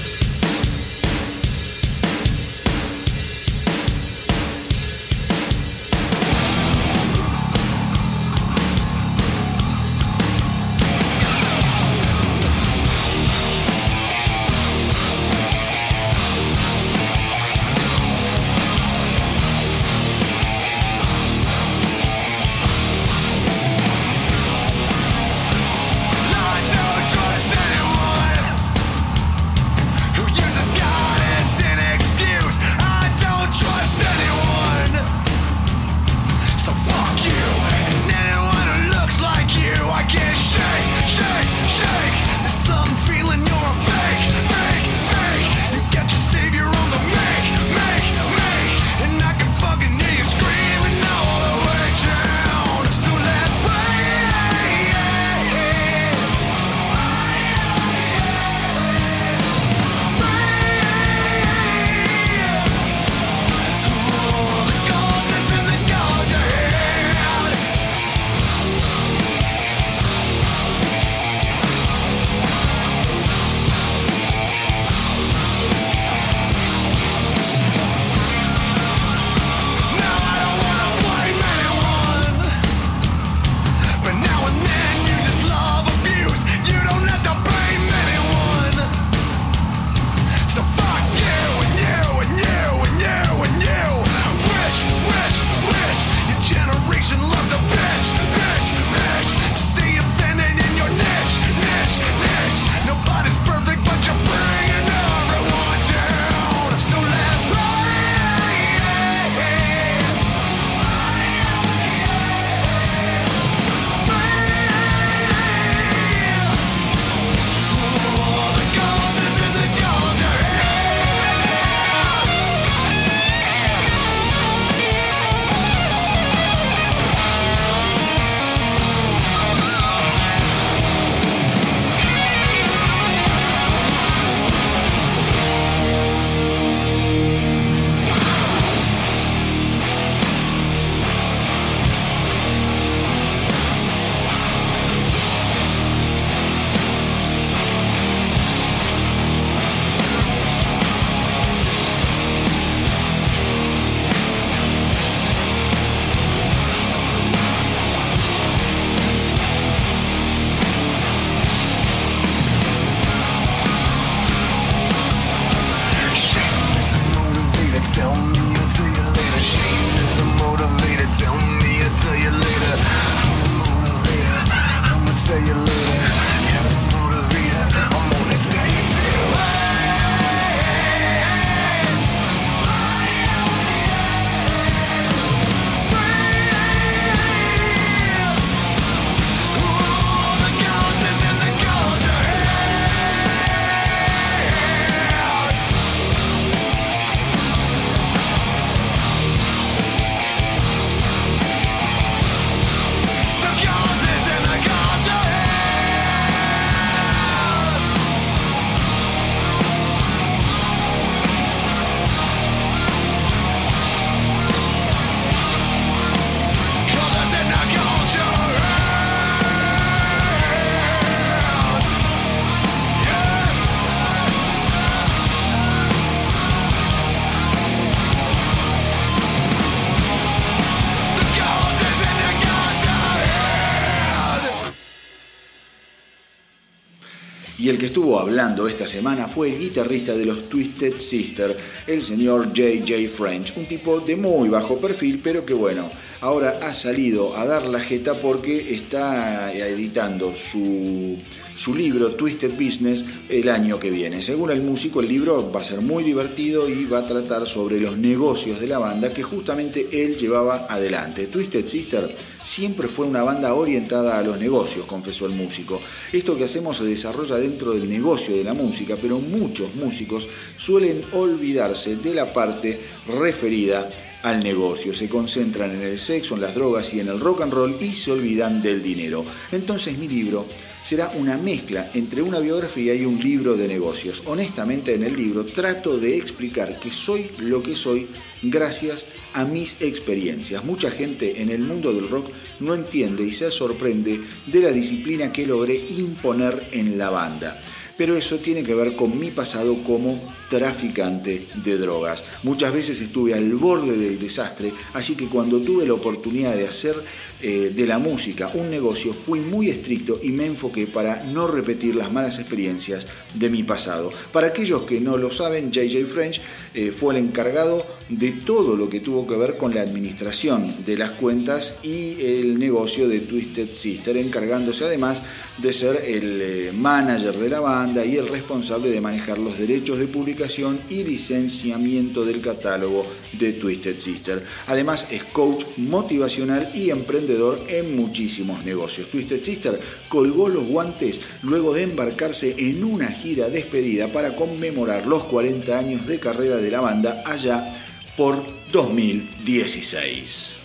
[237.91, 241.57] Y el que estuvo hablando esta semana fue el guitarrista de los Twisted Sister,
[241.87, 245.89] el señor JJ French, un tipo de muy bajo perfil, pero que bueno,
[246.21, 251.17] ahora ha salido a dar la jeta porque está editando su
[251.55, 254.21] su libro Twisted Business el año que viene.
[254.21, 257.79] Según el músico, el libro va a ser muy divertido y va a tratar sobre
[257.79, 261.27] los negocios de la banda que justamente él llevaba adelante.
[261.27, 265.81] Twisted Sister siempre fue una banda orientada a los negocios, confesó el músico.
[266.11, 271.01] Esto que hacemos se desarrolla dentro del negocio de la música, pero muchos músicos suelen
[271.13, 273.89] olvidarse de la parte referida
[274.23, 277.53] al negocio, se concentran en el sexo, en las drogas y en el rock and
[277.53, 279.25] roll y se olvidan del dinero.
[279.51, 280.45] Entonces mi libro
[280.83, 284.23] será una mezcla entre una biografía y un libro de negocios.
[284.25, 288.07] Honestamente en el libro trato de explicar que soy lo que soy
[288.43, 290.65] gracias a mis experiencias.
[290.65, 292.27] Mucha gente en el mundo del rock
[292.59, 297.59] no entiende y se sorprende de la disciplina que logré imponer en la banda
[297.97, 300.19] pero eso tiene que ver con mi pasado como
[300.49, 302.23] traficante de drogas.
[302.43, 306.95] Muchas veces estuve al borde del desastre, así que cuando tuve la oportunidad de hacer
[307.43, 311.95] eh, de la música un negocio, fui muy estricto y me enfoqué para no repetir
[311.95, 314.11] las malas experiencias de mi pasado.
[314.31, 316.41] Para aquellos que no lo saben, JJ French
[316.73, 320.97] eh, fue el encargado de todo lo que tuvo que ver con la administración de
[320.97, 325.23] las cuentas y el negocio de Twisted Sister, encargándose además
[325.57, 329.99] de ser el eh, manager de la banda y el responsable de manejar los derechos
[329.99, 334.43] de publicación y licenciamiento del catálogo de Twisted Sister.
[334.67, 337.30] Además es coach motivacional y emprendedor
[337.67, 339.09] en muchísimos negocios.
[339.09, 339.79] Twisted Sister
[340.09, 346.05] colgó los guantes luego de embarcarse en una gira despedida para conmemorar los 40 años
[346.07, 347.73] de carrera de la banda allá
[348.17, 350.57] por 2016.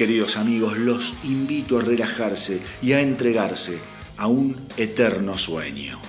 [0.00, 3.78] Queridos amigos, los invito a relajarse y a entregarse
[4.16, 6.00] a un eterno sueño.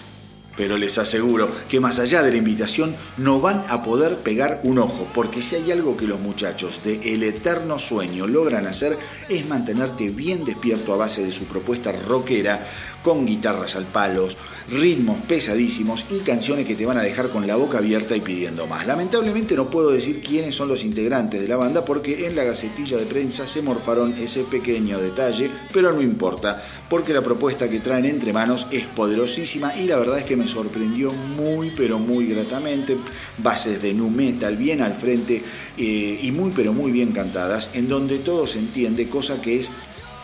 [0.56, 4.80] Pero les aseguro que más allá de la invitación no van a poder pegar un
[4.80, 8.98] ojo, porque si hay algo que los muchachos de El Eterno Sueño logran hacer
[9.28, 12.66] es mantenerte bien despierto a base de su propuesta rockera,
[13.04, 14.38] con guitarras al palos,
[14.70, 18.68] ritmos pesadísimos y canciones que te van a dejar con la boca abierta y pidiendo
[18.68, 18.86] más.
[18.86, 22.98] Lamentablemente no puedo decir quiénes son los integrantes de la banda porque en la gacetilla
[22.98, 28.06] de prensa se morfaron ese pequeño detalle, pero no importa, porque la propuesta que traen
[28.06, 32.98] entre manos es poderosísima y la verdad es que me sorprendió muy pero muy gratamente.
[33.38, 35.42] Bases de nu metal bien al frente
[35.78, 39.72] eh, y muy pero muy bien cantadas, en donde todo se entiende, cosa que es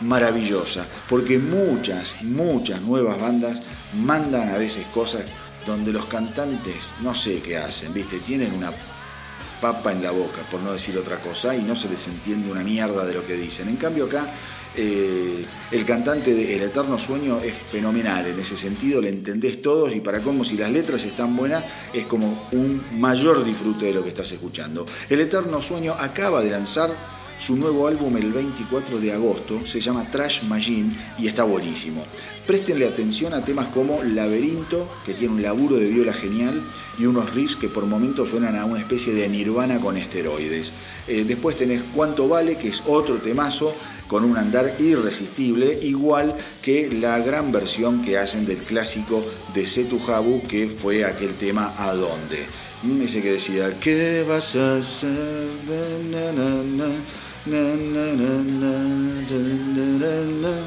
[0.00, 3.62] maravillosa, porque muchas, muchas nuevas bandas
[4.04, 5.22] mandan a veces cosas
[5.66, 8.18] donde los cantantes no sé qué hacen, ¿viste?
[8.20, 8.72] Tienen una
[9.60, 12.62] papa en la boca, por no decir otra cosa, y no se les entiende una
[12.62, 13.68] mierda de lo que dicen.
[13.68, 14.30] En cambio acá
[14.76, 19.94] eh, el cantante de El Eterno Sueño es fenomenal, en ese sentido le entendés todos
[19.94, 24.02] y para cómo si las letras están buenas es como un mayor disfrute de lo
[24.02, 24.86] que estás escuchando.
[25.10, 26.90] El Eterno Sueño acaba de lanzar
[27.38, 32.04] su nuevo álbum el 24 de agosto, se llama Trash Machine y está buenísimo.
[32.46, 36.62] Préstenle atención a temas como Laberinto, que tiene un laburo de viola genial,
[36.98, 40.72] y unos riffs que por momentos suenan a una especie de nirvana con esteroides.
[41.06, 43.74] Eh, después tenés Cuánto Vale, que es otro temazo
[44.08, 49.22] con un andar irresistible, igual que la gran versión que hacen del clásico
[49.54, 52.46] de Setu Jabu, que fue aquel tema ¿A dónde?
[53.04, 55.48] Ese que decía, ¿qué vas a hacer?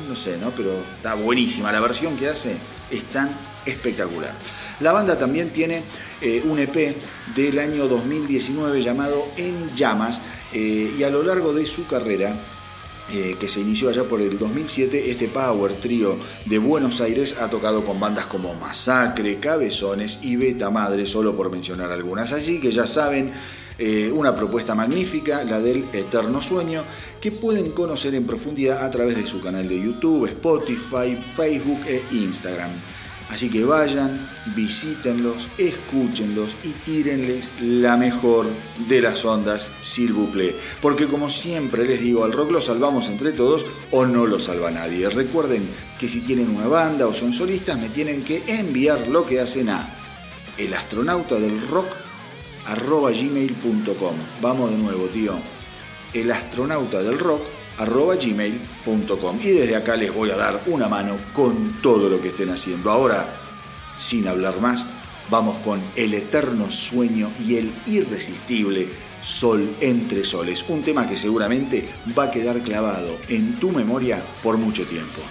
[0.08, 0.52] No sé, ¿no?
[0.52, 1.72] Pero está buenísima.
[1.72, 2.56] La versión que hace
[2.90, 3.30] es tan
[3.66, 4.34] espectacular.
[4.80, 5.84] La banda también tiene
[6.22, 6.96] eh, un EP
[7.36, 10.22] del año 2019 llamado En Llamas
[10.54, 12.36] eh, y a lo largo de su carrera
[13.14, 17.50] eh, que se inició allá por el 2007, este Power Trio de Buenos Aires ha
[17.50, 22.32] tocado con bandas como Masacre, Cabezones y Beta Madre, solo por mencionar algunas.
[22.32, 23.34] Así que ya saben,
[23.84, 26.84] eh, una propuesta magnífica, la del Eterno Sueño,
[27.20, 32.04] que pueden conocer en profundidad a través de su canal de YouTube, Spotify, Facebook e
[32.12, 32.70] Instagram.
[33.32, 38.46] Así que vayan, visítenlos, escúchenlos y tírenles la mejor
[38.88, 40.54] de las ondas, s'il vous plaît.
[40.80, 44.70] Porque como siempre les digo, al rock lo salvamos entre todos o no lo salva
[44.70, 45.10] nadie.
[45.10, 45.68] Recuerden
[45.98, 49.70] que si tienen una banda o son solistas, me tienen que enviar lo que hacen
[49.70, 49.90] a
[50.60, 51.88] el astronauta del rock
[52.72, 54.16] arroba gmail.com.
[54.42, 55.34] Vamos de nuevo, tío.
[56.14, 57.42] El astronauta del rock
[57.78, 62.30] arroba gmail.com y desde acá les voy a dar una mano con todo lo que
[62.30, 62.92] estén haciendo.
[62.92, 63.26] Ahora,
[64.00, 64.86] sin hablar más,
[65.30, 68.88] vamos con el eterno sueño y el irresistible
[69.22, 71.88] Sol entre Soles, un tema que seguramente
[72.18, 75.22] va a quedar clavado en tu memoria por mucho tiempo.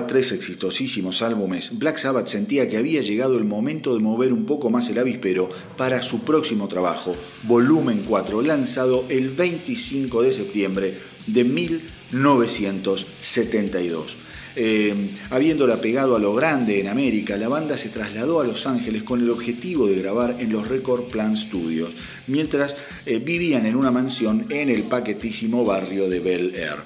[0.00, 4.70] Tres exitosísimos álbumes, Black Sabbath sentía que había llegado el momento de mover un poco
[4.70, 11.44] más el avispero para su próximo trabajo, Volumen 4, lanzado el 25 de septiembre de
[11.44, 14.16] 1972.
[14.54, 19.02] Eh, habiéndola pegado a lo grande en América, la banda se trasladó a Los Ángeles
[19.02, 21.90] con el objetivo de grabar en los Record Plan Studios,
[22.26, 26.76] mientras eh, vivían en una mansión en el paquetísimo barrio de Bel Air.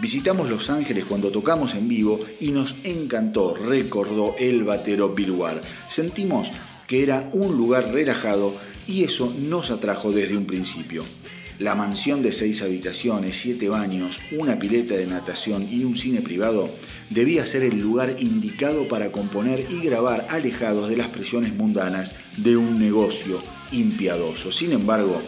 [0.00, 5.60] Visitamos Los Ángeles cuando tocamos en vivo y nos encantó, recordó el batero Bill Ward.
[5.88, 6.50] Sentimos
[6.86, 8.54] que era un lugar relajado
[8.86, 11.04] y eso nos atrajo desde un principio.
[11.60, 16.68] La mansión de seis habitaciones, siete baños, una pileta de natación y un cine privado
[17.10, 22.56] debía ser el lugar indicado para componer y grabar alejados de las presiones mundanas de
[22.56, 23.40] un negocio
[23.70, 24.50] impiadoso.
[24.50, 25.22] Sin embargo,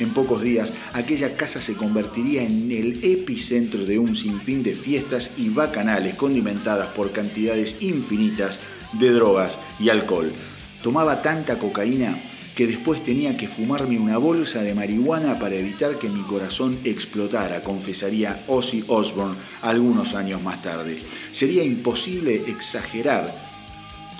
[0.00, 5.32] en pocos días, aquella casa se convertiría en el epicentro de un sinfín de fiestas
[5.36, 8.58] y bacanales condimentadas por cantidades infinitas
[8.94, 10.32] de drogas y alcohol.
[10.82, 12.16] Tomaba tanta cocaína
[12.54, 17.62] que después tenía que fumarme una bolsa de marihuana para evitar que mi corazón explotara,
[17.62, 20.98] confesaría Ozzy Osbourne algunos años más tarde.
[21.30, 23.51] Sería imposible exagerar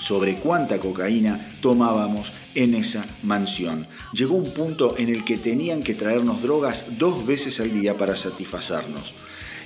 [0.03, 3.87] sobre cuánta cocaína tomábamos en esa mansión.
[4.13, 8.17] Llegó un punto en el que tenían que traernos drogas dos veces al día para
[8.17, 9.15] satisfacernos.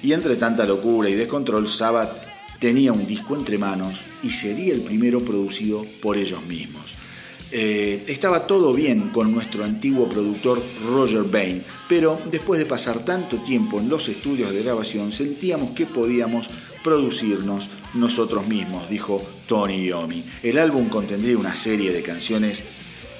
[0.02, 2.12] Y entre tanta locura y descontrol, Sabbath
[2.60, 6.95] tenía un disco entre manos y sería el primero producido por ellos mismos.
[7.58, 13.38] Eh, estaba todo bien con nuestro antiguo productor Roger Bain, pero después de pasar tanto
[13.38, 16.50] tiempo en los estudios de grabación sentíamos que podíamos
[16.84, 20.22] producirnos nosotros mismos, dijo Tony Yomi.
[20.42, 22.60] El álbum contendría una serie de canciones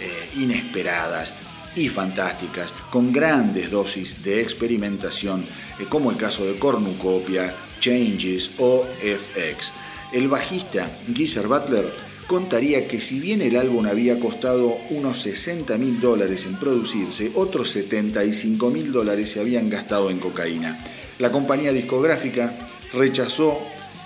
[0.00, 1.32] eh, inesperadas
[1.74, 5.42] y fantásticas, con grandes dosis de experimentación,
[5.78, 9.72] eh, como el caso de Cornucopia, Changes o FX.
[10.12, 11.90] El bajista Geezer Butler
[12.26, 17.70] contaría que si bien el álbum había costado unos 60 mil dólares en producirse, otros
[17.70, 20.78] 75 mil dólares se habían gastado en cocaína.
[21.18, 22.56] La compañía discográfica
[22.92, 23.58] rechazó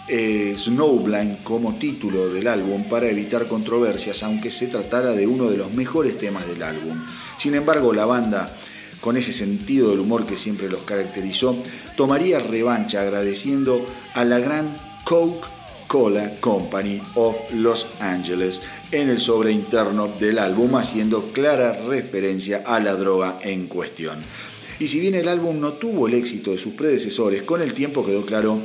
[0.09, 5.57] eh, Snowblind como título del álbum para evitar controversias, aunque se tratara de uno de
[5.57, 6.97] los mejores temas del álbum.
[7.39, 8.53] Sin embargo, la banda
[9.01, 11.57] con ese sentido del humor que siempre los caracterizó,
[11.97, 13.85] tomaría revancha agradeciendo
[14.15, 14.69] a la gran
[15.05, 15.49] Coke
[15.91, 18.63] Cola Company of Los Angeles
[18.93, 24.21] en el sobre interno del álbum, haciendo clara referencia a la droga en cuestión.
[24.79, 28.07] Y si bien el álbum no tuvo el éxito de sus predecesores, con el tiempo
[28.07, 28.61] quedó claro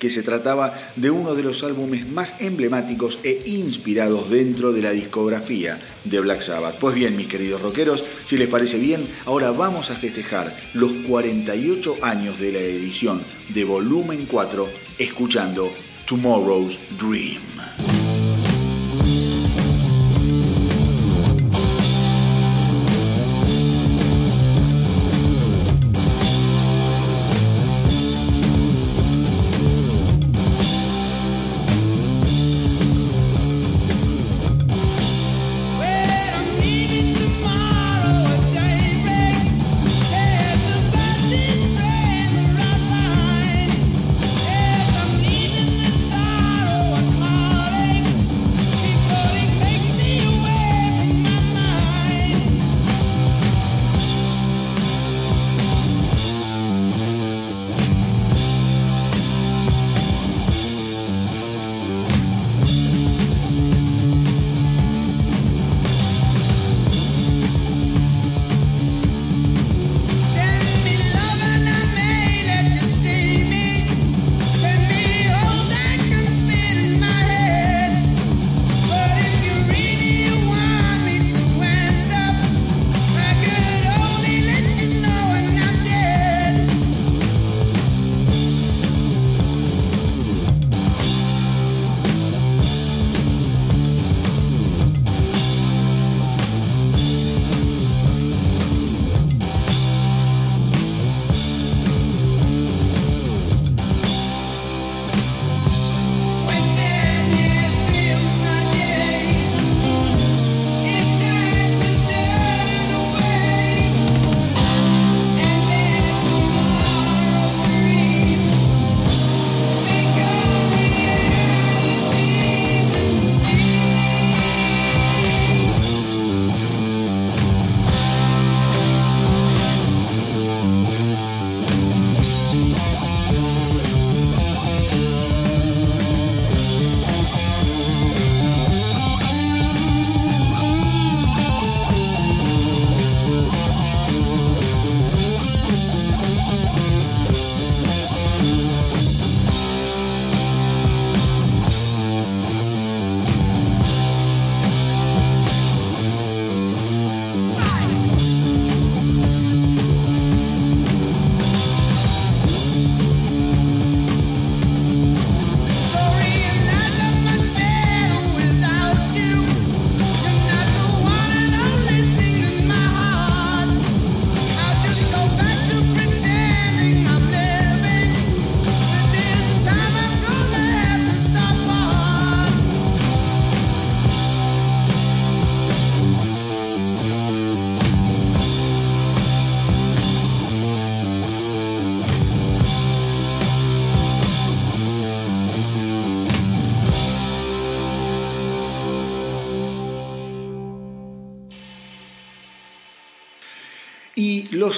[0.00, 4.90] que se trataba de uno de los álbumes más emblemáticos e inspirados dentro de la
[4.90, 6.80] discografía de Black Sabbath.
[6.80, 11.98] Pues bien, mis queridos rockeros, si les parece bien, ahora vamos a festejar los 48
[12.02, 13.22] años de la edición
[13.54, 14.68] de Volumen 4
[14.98, 15.72] escuchando
[16.08, 18.07] Tomorrow's Dream.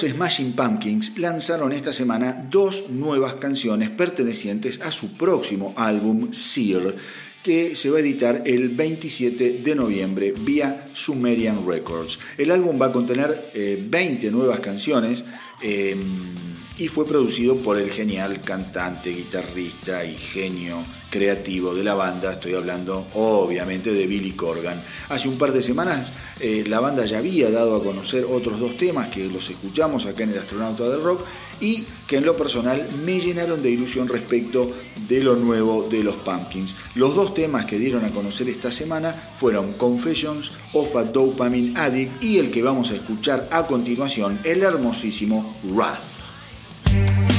[0.01, 6.95] Los Smashing Pumpkins lanzaron esta semana dos nuevas canciones pertenecientes a su próximo álbum, Seal,
[7.43, 12.19] que se va a editar el 27 de noviembre vía Sumerian Records.
[12.37, 15.25] El álbum va a contener eh, 20 nuevas canciones.
[15.61, 15.95] eh,
[16.77, 22.33] y fue producido por el genial cantante, guitarrista y genio creativo de la banda.
[22.33, 24.81] Estoy hablando obviamente de Billy Corgan.
[25.09, 28.75] Hace un par de semanas eh, la banda ya había dado a conocer otros dos
[28.77, 31.21] temas que los escuchamos acá en el Astronauta del Rock
[31.59, 34.71] y que en lo personal me llenaron de ilusión respecto
[35.07, 36.75] de lo nuevo de los Pumpkins.
[36.95, 42.23] Los dos temas que dieron a conocer esta semana fueron Confessions of a Dopamine Addict
[42.23, 47.30] y el que vamos a escuchar a continuación, el hermosísimo Wrath.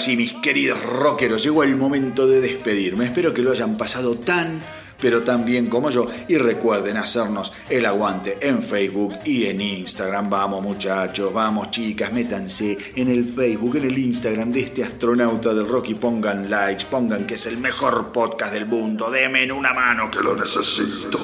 [0.00, 3.04] sí, mis queridos rockeros, llegó el momento de despedirme.
[3.04, 4.60] Espero que lo hayan pasado tan,
[5.00, 6.06] pero tan bien como yo.
[6.28, 10.30] Y recuerden hacernos el aguante en Facebook y en Instagram.
[10.30, 15.68] Vamos muchachos, vamos chicas, métanse en el Facebook, en el Instagram de este astronauta del
[15.68, 19.10] rock y pongan likes, pongan que es el mejor podcast del mundo.
[19.10, 21.18] Denme una mano que lo necesito.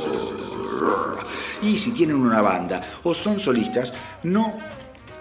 [1.62, 4.58] Y si tienen una banda o son solistas, no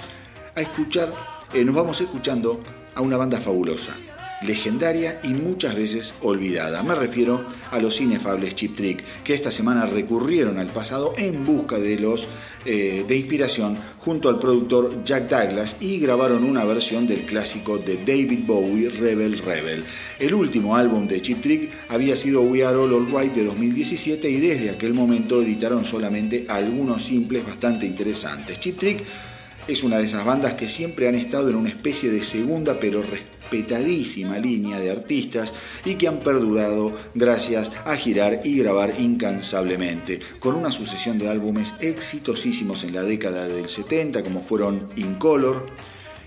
[0.55, 1.11] a escuchar,
[1.53, 2.59] eh, nos vamos escuchando
[2.93, 3.95] a una banda fabulosa
[4.41, 6.83] legendaria y muchas veces olvidada.
[6.83, 11.77] Me refiero a los inefables Chip Trick, que esta semana recurrieron al pasado en busca
[11.77, 12.27] de los
[12.67, 17.97] eh, de inspiración junto al productor Jack Douglas y grabaron una versión del clásico de
[17.97, 19.83] David Bowie, Rebel Rebel.
[20.19, 24.39] El último álbum de Chip Trick había sido We Are All Alright de 2017 y
[24.39, 28.59] desde aquel momento editaron solamente algunos simples bastante interesantes.
[28.59, 29.03] Chip Trick
[29.67, 33.01] es una de esas bandas que siempre han estado en una especie de segunda pero
[33.01, 35.53] respetadísima línea de artistas
[35.85, 41.73] y que han perdurado gracias a girar y grabar incansablemente, con una sucesión de álbumes
[41.79, 45.65] exitosísimos en la década del 70 como fueron In Color,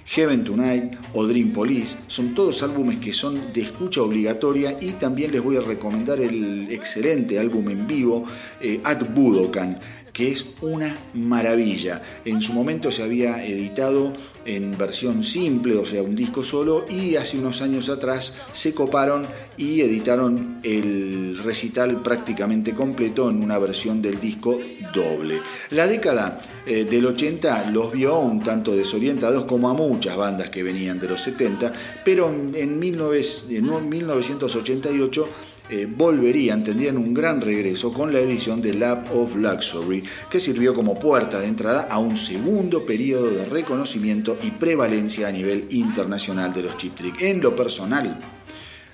[0.09, 1.99] Heaven Tonight o Dream Police.
[2.07, 6.71] Son todos álbumes que son de escucha obligatoria y también les voy a recomendar el
[6.71, 8.25] excelente álbum en vivo
[8.61, 9.79] eh, At Budokan
[10.19, 12.03] que es una maravilla.
[12.25, 14.13] En su momento se había editado
[14.45, 19.25] en versión simple, o sea, un disco solo, y hace unos años atrás se coparon
[19.57, 24.59] y editaron el recital prácticamente completo en una versión del disco
[24.93, 25.41] doble.
[25.71, 30.65] La década eh, del 80 los vio un tanto desorientados como a muchas bandas que
[30.65, 31.73] venían de los 70,
[32.05, 35.29] pero en, 19, en 1988
[35.71, 40.75] eh, volverían, tendrían un gran regreso con la edición de Lab of Luxury, que sirvió
[40.75, 46.55] como puerta de entrada a un segundo periodo de reconocimiento y prevalencia a nivel internacional
[46.55, 47.21] de los Chip Trick.
[47.21, 48.19] En lo personal,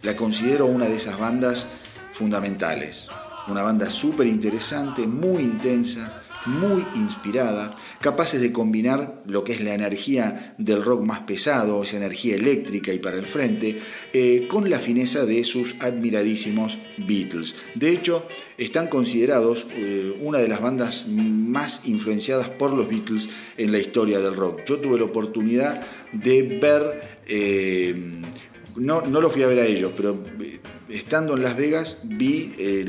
[0.03, 1.67] la considero una de esas bandas
[2.13, 3.09] fundamentales.
[3.47, 7.75] Una banda súper interesante, muy intensa, muy inspirada,
[8.05, 12.93] capaces de combinar lo que es la energía del rock más pesado, esa energía eléctrica
[12.93, 13.79] y para el frente,
[14.13, 17.57] eh, con la fineza de sus admiradísimos Beatles.
[17.75, 18.27] De hecho,
[18.59, 24.21] están considerados eh, una de las bandas más influenciadas por los Beatles en la historia
[24.21, 24.61] del rock.
[24.67, 25.83] Yo tuve la oportunidad
[26.13, 27.01] de ver...
[27.27, 28.21] eh,
[28.77, 30.21] no, no lo fui a ver a ellos, pero
[30.95, 32.85] estando en Las Vegas vi eh,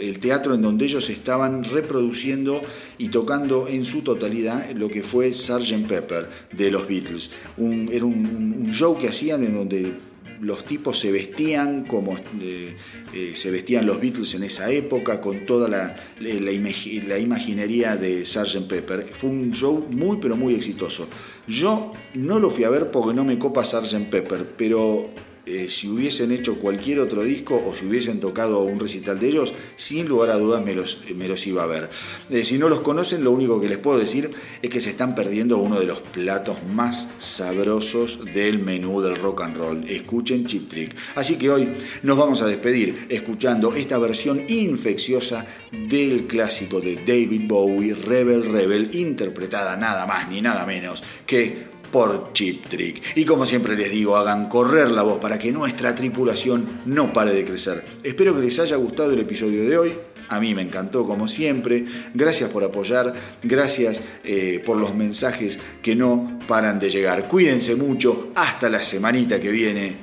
[0.00, 2.60] el teatro en donde ellos estaban reproduciendo
[2.98, 5.86] y tocando en su totalidad lo que fue Sgt.
[5.86, 7.30] Pepper de los Beatles.
[7.56, 9.92] Un- era un, show que hacían en donde
[10.40, 12.74] los tipos se vestían como eh,
[13.12, 18.24] eh, se vestían los Beatles en esa época, con toda la, la, la imaginería de
[18.26, 18.66] Sgt.
[18.66, 19.02] Pepper.
[19.04, 21.06] Fue un show muy, pero muy exitoso.
[21.46, 24.08] Yo no lo fui a ver porque no me copa Sgt.
[24.10, 25.10] Pepper, pero
[25.50, 29.52] eh, si hubiesen hecho cualquier otro disco o si hubiesen tocado un recital de ellos,
[29.76, 31.90] sin lugar a dudas me los, iba a ver.
[32.30, 34.30] Eh, si no los conocen, lo único que les puedo decir
[34.62, 39.42] es que se están perdiendo uno de los platos más sabrosos del menú del rock
[39.42, 39.84] and roll.
[39.88, 40.96] Escuchen Chip Trick.
[41.16, 41.68] Así que hoy
[42.02, 45.46] nos vamos a despedir escuchando esta versión infecciosa
[45.88, 52.32] del clásico de David Bowie, Rebel Rebel, interpretada nada más ni nada menos que por
[52.32, 53.16] Chip Trick.
[53.16, 57.32] Y como siempre les digo, hagan correr la voz para que nuestra tripulación no pare
[57.32, 57.84] de crecer.
[58.02, 59.92] Espero que les haya gustado el episodio de hoy.
[60.28, 61.84] A mí me encantó como siempre.
[62.14, 63.12] Gracias por apoyar.
[63.42, 67.26] Gracias eh, por los mensajes que no paran de llegar.
[67.26, 68.30] Cuídense mucho.
[68.36, 69.96] Hasta la semanita que viene.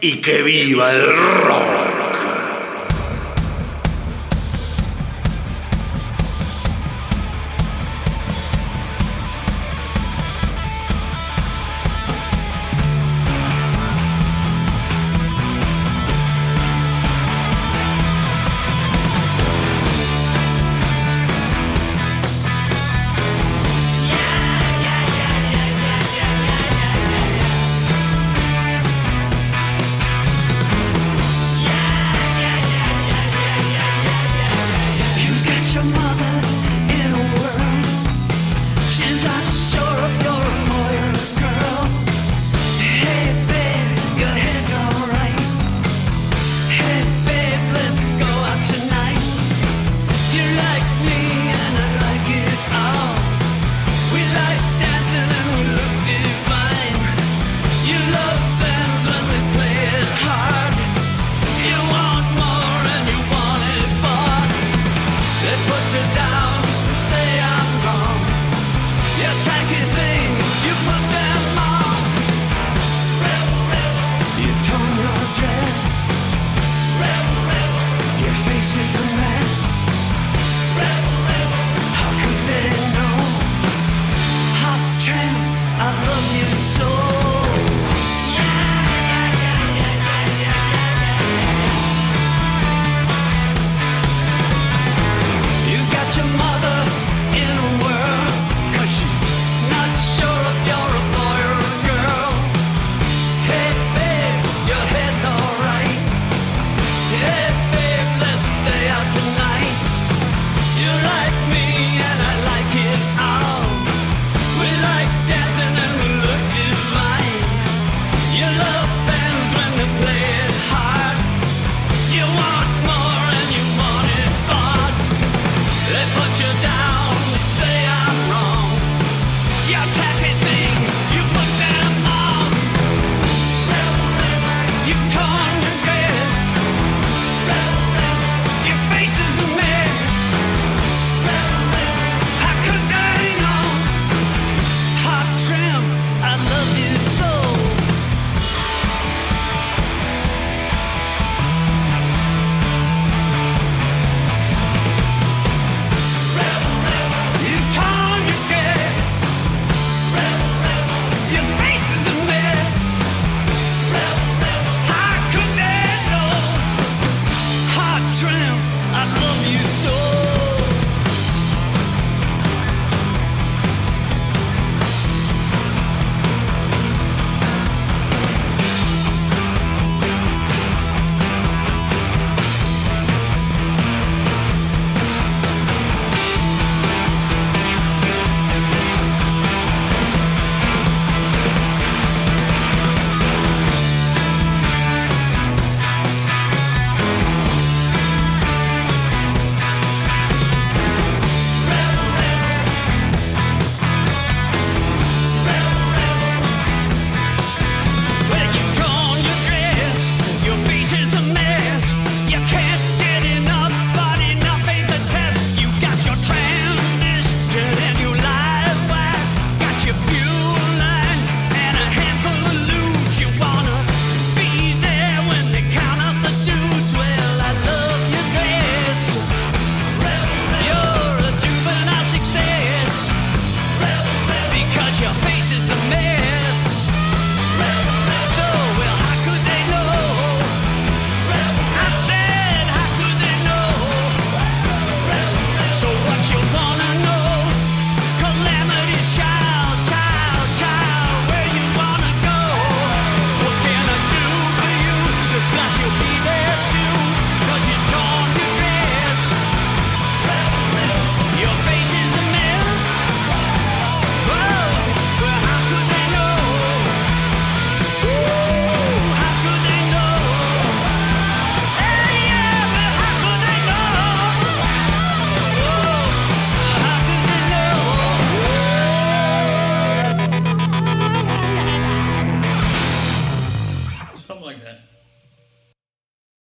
[0.00, 2.33] Y que viva el rock.